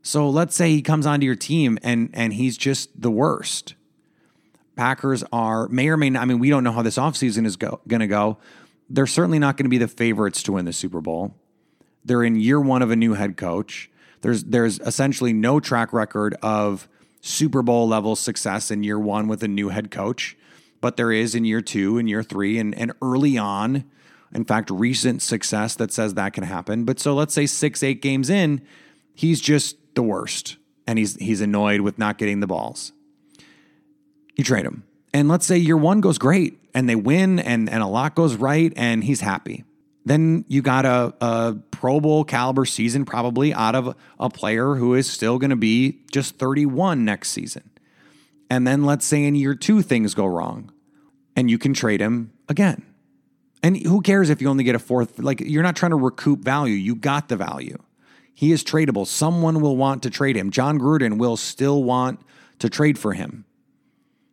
So 0.04 0.30
let's 0.30 0.56
say 0.56 0.72
he 0.72 0.82
comes 0.82 1.06
onto 1.06 1.26
your 1.26 1.36
team 1.36 1.78
and 1.84 2.10
and 2.14 2.34
he's 2.34 2.58
just 2.58 3.02
the 3.02 3.12
worst. 3.12 3.76
Packers 4.76 5.24
are 5.32 5.68
may 5.68 5.90
or 5.90 5.98
may 5.98 6.10
not. 6.10 6.22
I 6.22 6.26
mean, 6.26 6.40
we 6.40 6.50
don't 6.50 6.64
know 6.64 6.72
how 6.72 6.82
this 6.82 6.98
offseason 6.98 7.46
is 7.46 7.58
go, 7.58 7.82
going 7.88 8.00
to 8.00 8.08
go. 8.08 8.38
They're 8.90 9.08
certainly 9.08 9.40
not 9.40 9.58
going 9.58 9.66
to 9.66 9.70
be 9.70 9.78
the 9.78 9.88
favorites 9.88 10.44
to 10.44 10.54
win 10.54 10.66
the 10.66 10.74
Super 10.74 11.02
Bowl. 11.02 11.36
They're 12.04 12.24
in 12.24 12.36
year 12.36 12.60
one 12.60 12.82
of 12.82 12.92
a 12.92 12.96
new 12.96 13.14
head 13.14 13.38
coach. 13.38 13.90
There's 14.22 14.44
there's 14.44 14.80
essentially 14.80 15.34
no 15.34 15.60
track 15.60 15.94
record 15.94 16.36
of 16.42 16.88
Super 17.22 17.62
Bowl 17.62 17.88
level 17.88 18.16
success 18.16 18.72
in 18.72 18.84
year 18.84 19.00
one 19.00 19.28
with 19.28 19.44
a 19.44 19.48
new 19.48 19.70
head 19.70 19.92
coach, 19.92 20.38
but 20.80 20.98
there 20.98 21.12
is 21.12 21.36
in 21.36 21.46
year 21.46 21.62
two 21.62 21.98
and 21.98 22.10
year 22.10 22.24
three 22.24 22.58
and, 22.58 22.74
and 22.76 22.92
early 23.02 23.38
on. 23.38 23.86
In 24.34 24.46
fact, 24.46 24.70
recent 24.72 25.22
success 25.22 25.76
that 25.76 25.92
says 25.92 26.14
that 26.14 26.34
can 26.34 26.46
happen. 26.46 26.86
But 26.86 27.00
so 27.00 27.14
let's 27.14 27.34
say 27.34 27.46
six, 27.46 27.84
eight 27.84 28.02
games 28.02 28.30
in, 28.30 28.62
he's 29.14 29.42
just 29.42 29.76
the 29.94 30.04
worst. 30.04 30.58
And 30.88 30.98
he's 30.98 31.16
he's 31.18 31.42
annoyed 31.42 31.82
with 31.82 32.00
not 32.00 32.18
getting 32.18 32.40
the 32.40 32.48
balls. 32.48 32.94
You 34.36 34.44
trade 34.44 34.66
him. 34.66 34.84
And 35.14 35.28
let's 35.28 35.46
say 35.46 35.58
year 35.58 35.78
one 35.78 36.02
goes 36.02 36.18
great 36.18 36.58
and 36.74 36.88
they 36.88 36.96
win 36.96 37.40
and, 37.40 37.70
and 37.70 37.84
a 37.84 37.88
lot 37.88 38.16
goes 38.16 38.36
right 38.36 38.72
and 38.76 39.04
he's 39.04 39.22
happy. 39.22 39.66
Then 40.06 40.46
you 40.48 40.62
got 40.62 40.86
a, 40.86 41.14
a 41.22 41.56
Pro 41.70 42.00
Bowl 42.00 42.24
caliber 42.24 42.66
season 42.66 43.06
probably 43.06 43.54
out 43.54 43.76
of 43.76 43.96
a 44.20 44.30
player 44.30 44.76
who 44.76 44.96
is 44.96 45.10
still 45.10 45.38
going 45.38 45.52
to 45.52 45.56
be 45.56 46.00
just 46.12 46.38
31 46.38 47.06
next 47.06 47.30
season. 47.30 47.70
And 48.50 48.66
then 48.66 48.84
let's 48.84 49.06
say 49.06 49.24
in 49.24 49.36
year 49.36 49.54
two 49.54 49.82
things 49.82 50.14
go 50.14 50.26
wrong 50.26 50.72
and 51.36 51.50
you 51.50 51.58
can 51.58 51.74
trade 51.74 52.02
him 52.02 52.34
again. 52.50 52.84
And 53.64 53.78
who 53.78 54.02
cares 54.02 54.30
if 54.30 54.42
you 54.42 54.50
only 54.50 54.64
get 54.64 54.76
a 54.76 54.80
fourth? 54.80 55.20
Like 55.20 55.40
you're 55.42 55.64
not 55.64 55.76
trying 55.76 55.92
to 55.92 55.98
recoup 55.98 56.40
value. 56.40 56.74
You 56.74 56.96
got 56.96 57.30
the 57.30 57.38
value. 57.38 57.78
He 58.34 58.52
is 58.52 58.64
tradable. 58.64 59.06
Someone 59.06 59.62
will 59.62 59.78
want 59.78 60.04
to 60.04 60.10
trade 60.10 60.36
him. 60.36 60.50
Jon 60.50 60.80
Gruden 60.80 61.18
will 61.18 61.38
still 61.38 61.84
want 61.84 62.22
to 62.60 62.70
trade 62.70 62.98
for 62.98 63.14
him. 63.14 63.46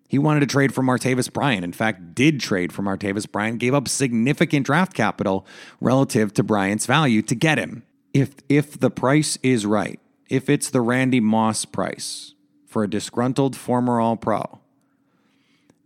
He 0.08 0.18
wanted 0.18 0.40
to 0.40 0.46
trade 0.46 0.74
for 0.74 0.82
Martavis 0.82 1.30
Bryant. 1.30 1.64
In 1.64 1.72
fact, 1.72 2.14
did 2.14 2.40
trade 2.40 2.72
for 2.72 2.82
Martavis 2.82 3.30
Bryant, 3.30 3.58
gave 3.58 3.74
up 3.74 3.86
significant 3.86 4.64
draft 4.64 4.94
capital 4.94 5.46
relative 5.80 6.32
to 6.34 6.42
Bryant's 6.42 6.86
value 6.86 7.20
to 7.22 7.34
get 7.34 7.58
him. 7.58 7.84
If 8.14 8.36
if 8.48 8.80
the 8.80 8.90
price 8.90 9.38
is 9.42 9.66
right, 9.66 10.00
if 10.30 10.48
it's 10.48 10.70
the 10.70 10.80
Randy 10.80 11.20
Moss 11.20 11.66
price 11.66 12.34
for 12.66 12.82
a 12.82 12.90
disgruntled 12.90 13.54
former 13.54 14.00
All 14.00 14.16
Pro, 14.16 14.60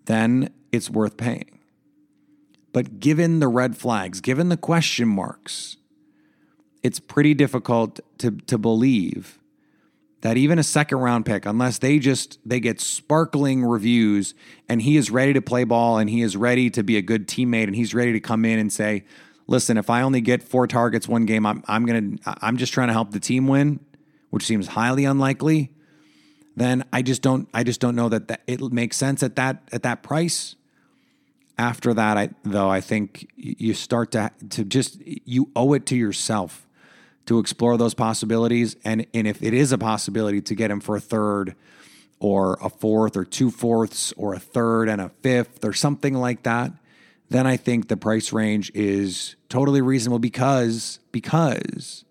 then 0.05 0.51
it's 0.71 0.89
worth 0.89 1.17
paying. 1.17 1.59
But 2.73 3.01
given 3.01 3.41
the 3.41 3.49
red 3.49 3.77
flags, 3.77 4.21
given 4.21 4.49
the 4.49 4.57
question 4.57 5.09
marks, 5.09 5.77
it's 6.83 7.01
pretty 7.01 7.35
difficult 7.35 8.01
to, 8.19 8.31
to 8.31 8.57
believe 8.57 9.39
that 10.23 10.37
even 10.37 10.59
a 10.59 10.63
second 10.63 10.99
round 10.99 11.27
pick, 11.27 11.45
unless 11.45 11.79
they 11.79 11.99
just 11.99 12.39
they 12.47 12.61
get 12.61 12.81
sparkling 12.81 13.65
reviews 13.65 14.35
and 14.69 14.81
he 14.81 14.97
is 14.97 15.11
ready 15.11 15.33
to 15.33 15.43
play 15.43 15.65
ball 15.65 15.99
and 15.99 16.09
he 16.09 16.23
is 16.23 16.37
ready 16.37 16.71
to 16.71 16.83
be 16.83 16.97
a 16.97 17.03
good 17.03 17.29
teammate 17.29 17.65
and 17.65 17.77
he's 17.77 17.93
ready 17.93 18.13
to 18.13 18.21
come 18.21 18.45
in 18.45 18.59
and 18.59 18.73
say, 18.73 19.05
listen, 19.49 19.77
if 19.77 19.91
I 19.91 20.03
only 20.03 20.21
get 20.21 20.43
four 20.43 20.67
targets 20.69 21.09
one 21.09 21.27
game, 21.27 21.45
I'm 21.45 21.63
I'm 21.67 21.85
gonna 21.85 22.17
I'm 22.25 22.57
just 22.57 22.73
trying 22.73 22.87
to 22.87 22.93
help 22.93 23.11
the 23.11 23.21
team 23.21 23.49
win, 23.49 23.81
which 24.31 24.45
seems 24.45 24.69
highly 24.69 25.05
unlikely. 25.05 25.73
Then 26.55 26.85
I 26.93 27.03
just 27.03 27.21
don't 27.21 27.49
I 27.53 27.65
just 27.65 27.81
don't 27.81 27.97
know 27.97 28.09
that, 28.09 28.29
that 28.29 28.43
it 28.47 28.61
makes 28.73 28.97
sense 28.97 29.25
at 29.25 29.35
that 29.37 29.69
at 29.73 29.83
that 29.83 30.05
price. 30.05 30.55
After 31.59 31.93
that, 31.95 32.17
I 32.17 32.31
though 32.45 32.71
I 32.71 32.81
think 32.81 33.29
you 33.35 33.75
start 33.75 34.13
to 34.13 34.31
to 34.51 34.65
just 34.65 34.99
you 35.05 35.51
owe 35.57 35.73
it 35.73 35.85
to 35.87 35.97
yourself 35.97 36.69
to 37.27 37.39
explore 37.39 37.77
those 37.77 37.95
possibilities. 37.95 38.77
And, 38.85 39.07
and 39.15 39.27
if 39.27 39.43
it 39.43 39.55
is 39.55 39.73
a 39.73 39.79
possibility 39.79 40.41
to 40.43 40.55
get 40.55 40.71
him 40.71 40.81
for 40.81 40.97
a 40.97 41.01
third 41.01 41.55
or 42.21 42.59
a 42.63 42.69
fourth 42.69 43.17
or 43.17 43.25
two 43.25 43.51
fourths 43.51 44.13
or 44.17 44.35
a 44.35 44.39
third 44.39 44.89
and 44.89 45.01
a 45.01 45.09
fifth 45.23 45.65
or 45.65 45.73
something 45.73 46.15
like 46.15 46.43
that, 46.45 46.73
then 47.31 47.47
I 47.47 47.57
think 47.57 47.89
the 47.89 47.97
price 47.97 48.33
range 48.33 48.71
is 48.75 49.37
totally 49.49 49.81
reasonable 49.81 50.19
because 50.19 50.99
because 51.11 52.05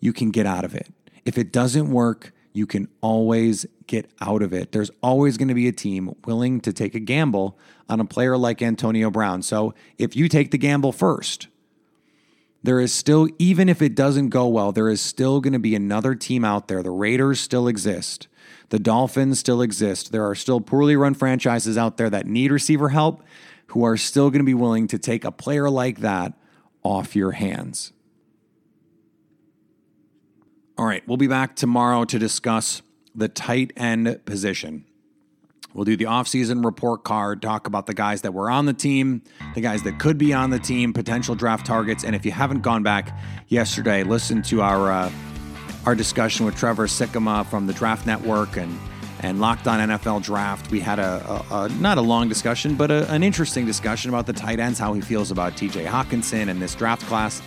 you 0.00 0.12
can 0.12 0.30
get 0.30 0.46
out 0.46 0.64
of 0.64 0.74
it. 0.74 0.88
If 1.24 1.38
it 1.38 1.52
doesn't 1.52 1.90
work, 1.90 2.32
you 2.52 2.66
can 2.66 2.88
always 3.00 3.66
get 3.86 4.10
out 4.20 4.42
of 4.42 4.52
it. 4.52 4.72
There's 4.72 4.90
always 5.02 5.36
going 5.36 5.48
to 5.48 5.54
be 5.54 5.68
a 5.68 5.72
team 5.72 6.14
willing 6.24 6.60
to 6.60 6.72
take 6.72 6.94
a 6.94 7.00
gamble 7.00 7.58
on 7.88 8.00
a 8.00 8.04
player 8.04 8.36
like 8.36 8.62
Antonio 8.62 9.10
Brown. 9.10 9.42
So 9.42 9.74
if 9.96 10.16
you 10.16 10.28
take 10.28 10.50
the 10.50 10.58
gamble 10.58 10.92
first, 10.92 11.47
there 12.62 12.80
is 12.80 12.92
still, 12.92 13.28
even 13.38 13.68
if 13.68 13.80
it 13.80 13.94
doesn't 13.94 14.30
go 14.30 14.48
well, 14.48 14.72
there 14.72 14.88
is 14.88 15.00
still 15.00 15.40
going 15.40 15.52
to 15.52 15.58
be 15.58 15.74
another 15.74 16.14
team 16.14 16.44
out 16.44 16.68
there. 16.68 16.82
The 16.82 16.90
Raiders 16.90 17.40
still 17.40 17.68
exist. 17.68 18.26
The 18.70 18.78
Dolphins 18.78 19.38
still 19.38 19.62
exist. 19.62 20.12
There 20.12 20.28
are 20.28 20.34
still 20.34 20.60
poorly 20.60 20.96
run 20.96 21.14
franchises 21.14 21.78
out 21.78 21.96
there 21.96 22.10
that 22.10 22.26
need 22.26 22.50
receiver 22.50 22.90
help 22.90 23.22
who 23.68 23.84
are 23.84 23.96
still 23.96 24.30
going 24.30 24.40
to 24.40 24.46
be 24.46 24.54
willing 24.54 24.86
to 24.88 24.98
take 24.98 25.24
a 25.24 25.32
player 25.32 25.70
like 25.70 26.00
that 26.00 26.32
off 26.82 27.14
your 27.14 27.32
hands. 27.32 27.92
All 30.76 30.86
right, 30.86 31.06
we'll 31.08 31.16
be 31.16 31.26
back 31.26 31.56
tomorrow 31.56 32.04
to 32.04 32.18
discuss 32.18 32.82
the 33.14 33.28
tight 33.28 33.72
end 33.76 34.24
position. 34.24 34.84
We'll 35.74 35.84
do 35.84 35.96
the 35.96 36.06
offseason 36.06 36.64
report 36.64 37.04
card, 37.04 37.42
talk 37.42 37.66
about 37.66 37.86
the 37.86 37.94
guys 37.94 38.22
that 38.22 38.32
were 38.32 38.50
on 38.50 38.66
the 38.66 38.72
team, 38.72 39.22
the 39.54 39.60
guys 39.60 39.82
that 39.82 39.98
could 39.98 40.16
be 40.16 40.32
on 40.32 40.50
the 40.50 40.58
team, 40.58 40.92
potential 40.92 41.34
draft 41.34 41.66
targets. 41.66 42.04
And 42.04 42.16
if 42.16 42.24
you 42.24 42.32
haven't 42.32 42.62
gone 42.62 42.82
back 42.82 43.16
yesterday, 43.48 44.02
listen 44.02 44.42
to 44.42 44.62
our 44.62 44.90
uh, 44.90 45.12
our 45.84 45.94
discussion 45.94 46.46
with 46.46 46.56
Trevor 46.56 46.86
Sikkema 46.86 47.46
from 47.46 47.66
the 47.66 47.72
Draft 47.74 48.06
Network 48.06 48.56
and 48.56 48.78
and 49.20 49.40
Locked 49.40 49.66
On 49.66 49.78
NFL 49.78 50.22
Draft. 50.22 50.70
We 50.70 50.80
had 50.80 50.98
a, 50.98 51.44
a, 51.50 51.64
a 51.64 51.68
not 51.80 51.98
a 51.98 52.02
long 52.02 52.28
discussion, 52.28 52.74
but 52.74 52.90
a, 52.90 53.10
an 53.12 53.22
interesting 53.22 53.66
discussion 53.66 54.08
about 54.08 54.26
the 54.26 54.32
tight 54.32 54.60
ends, 54.60 54.78
how 54.78 54.94
he 54.94 55.00
feels 55.00 55.30
about 55.30 55.56
T.J. 55.56 55.84
Hockenson 55.84 56.48
and 56.48 56.62
this 56.62 56.74
draft 56.74 57.04
class. 57.06 57.42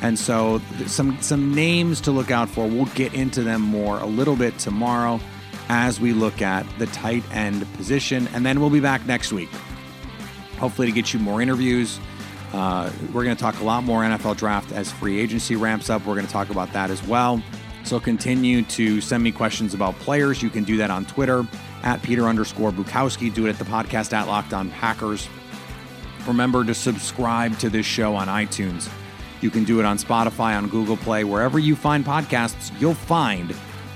And 0.00 0.18
so, 0.18 0.60
some 0.86 1.20
some 1.20 1.54
names 1.54 2.00
to 2.02 2.12
look 2.12 2.30
out 2.30 2.48
for. 2.48 2.66
We'll 2.66 2.86
get 2.86 3.14
into 3.14 3.42
them 3.42 3.60
more 3.60 3.98
a 3.98 4.06
little 4.06 4.36
bit 4.36 4.58
tomorrow 4.58 5.20
as 5.68 6.00
we 6.00 6.12
look 6.12 6.42
at 6.42 6.66
the 6.78 6.86
tight 6.86 7.24
end 7.32 7.70
position, 7.74 8.28
and 8.34 8.44
then 8.44 8.60
we'll 8.60 8.70
be 8.70 8.80
back 8.80 9.06
next 9.06 9.32
week. 9.32 9.50
Hopefully, 10.58 10.86
to 10.88 10.92
get 10.92 11.12
you 11.12 11.20
more 11.20 11.42
interviews. 11.42 11.98
Uh, 12.52 12.90
we're 13.12 13.24
going 13.24 13.34
to 13.34 13.42
talk 13.42 13.58
a 13.60 13.64
lot 13.64 13.82
more 13.82 14.02
NFL 14.02 14.36
draft 14.36 14.72
as 14.72 14.92
free 14.92 15.18
agency 15.18 15.56
ramps 15.56 15.88
up. 15.88 16.04
We're 16.04 16.14
going 16.14 16.26
to 16.26 16.32
talk 16.32 16.50
about 16.50 16.72
that 16.74 16.90
as 16.90 17.02
well. 17.06 17.42
So 17.84 17.98
continue 17.98 18.62
to 18.62 19.00
send 19.00 19.22
me 19.22 19.32
questions 19.32 19.74
about 19.74 19.94
players. 19.96 20.42
You 20.42 20.50
can 20.50 20.64
do 20.64 20.76
that 20.76 20.90
on 20.90 21.04
Twitter 21.04 21.46
at 21.82 22.02
Peter 22.02 22.28
underscore 22.28 22.70
Bukowski. 22.70 23.32
Do 23.32 23.46
it 23.46 23.50
at 23.50 23.58
the 23.58 23.64
podcast 23.64 24.12
at 24.12 24.28
Locked 24.28 24.52
On 24.52 24.70
Packers. 24.70 25.28
Remember 26.26 26.64
to 26.64 26.74
subscribe 26.74 27.58
to 27.58 27.68
this 27.68 27.86
show 27.86 28.14
on 28.14 28.28
iTunes. 28.28 28.88
You 29.40 29.50
can 29.50 29.64
do 29.64 29.80
it 29.80 29.84
on 29.84 29.98
Spotify, 29.98 30.56
on 30.56 30.68
Google 30.68 30.96
Play, 30.96 31.24
wherever 31.24 31.58
you 31.58 31.74
find 31.74 32.04
podcasts, 32.04 32.70
you'll 32.80 32.94
find 32.94 33.54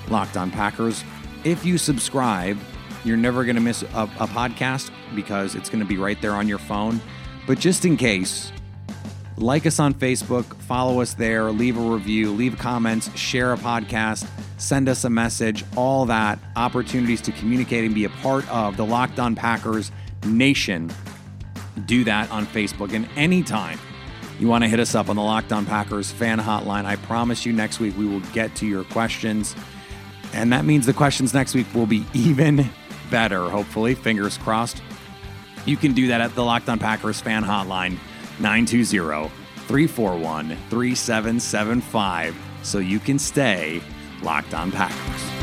Locked 0.09 0.37
On 0.37 0.51
Packers. 0.51 1.05
If 1.47 1.65
you 1.65 1.79
subscribe, 1.79 2.59
you're 3.05 3.17
never 3.17 3.45
going 3.45 3.55
to 3.55 3.63
miss 3.63 3.83
a, 3.83 3.87
a 4.19 4.27
podcast 4.27 4.91
because 5.15 5.55
it's 5.55 5.71
going 5.71 5.79
to 5.79 5.87
be 5.87 5.97
right 5.97 6.21
there 6.21 6.33
on 6.33 6.49
your 6.49 6.59
phone. 6.59 7.01
But 7.47 7.61
just 7.61 7.85
in 7.85 7.97
case, 7.97 8.51
like 9.37 9.65
us 9.65 9.79
on 9.79 9.95
Facebook, 9.95 10.45
follow 10.63 11.01
us 11.01 11.15
there, 11.15 11.53
leave 11.53 11.79
a 11.79 11.81
review, 11.81 12.33
leave 12.33 12.59
comments, 12.59 13.17
share 13.17 13.53
a 13.53 13.57
podcast, 13.57 14.29
send 14.59 14.89
us 14.89 15.05
a 15.05 15.09
message, 15.09 15.65
all 15.77 16.05
that 16.07 16.41
opportunities 16.57 17.21
to 17.21 17.31
communicate 17.31 17.85
and 17.85 17.95
be 17.95 18.07
a 18.07 18.11
part 18.11 18.51
of 18.51 18.77
the 18.77 18.85
Locked 18.85 19.21
On 19.21 19.37
Packers 19.37 19.93
Nation. 20.25 20.91
Do 21.85 22.03
that 22.03 22.29
on 22.33 22.45
Facebook. 22.47 22.93
And 22.93 23.09
anytime 23.15 23.79
you 24.41 24.49
want 24.49 24.65
to 24.65 24.69
hit 24.69 24.81
us 24.81 24.97
up 24.97 25.09
on 25.09 25.15
the 25.15 25.23
Locked 25.23 25.53
On 25.53 25.65
Packers 25.65 26.11
fan 26.11 26.41
hotline, 26.41 26.87
I 26.87 26.97
promise 26.97 27.47
you 27.47 27.53
next 27.53 27.79
week 27.79 27.97
we 27.97 28.05
will 28.05 28.19
get 28.33 28.57
to 28.57 28.67
your 28.67 28.83
questions. 28.83 29.55
And 30.37 30.53
that 30.53 30.67
means 30.67 30.85
the 30.85 30.93
questions 30.93 31.33
next 31.33 31.55
week 31.55 31.67
will 31.75 31.87
be 31.87 32.05
even 32.13 32.69
better, 33.11 33.49
hopefully. 33.49 33.95
Fingers 33.95 34.37
crossed. 34.37 34.83
You 35.65 35.79
can 35.79 35.95
do 35.95 36.09
that 36.09 36.21
at 36.21 36.35
the 36.35 36.45
Locked 36.45 36.69
On 36.69 36.79
Packers 36.79 37.21
fan 37.21 37.43
hotline, 37.43 37.99
920 38.39 39.31
341 39.67 40.57
3775, 40.69 42.37
so 42.63 42.79
you 42.79 43.01
can 43.01 43.19
stay 43.19 43.81
locked 44.23 44.53
on 44.53 44.71
Packers. 44.71 45.36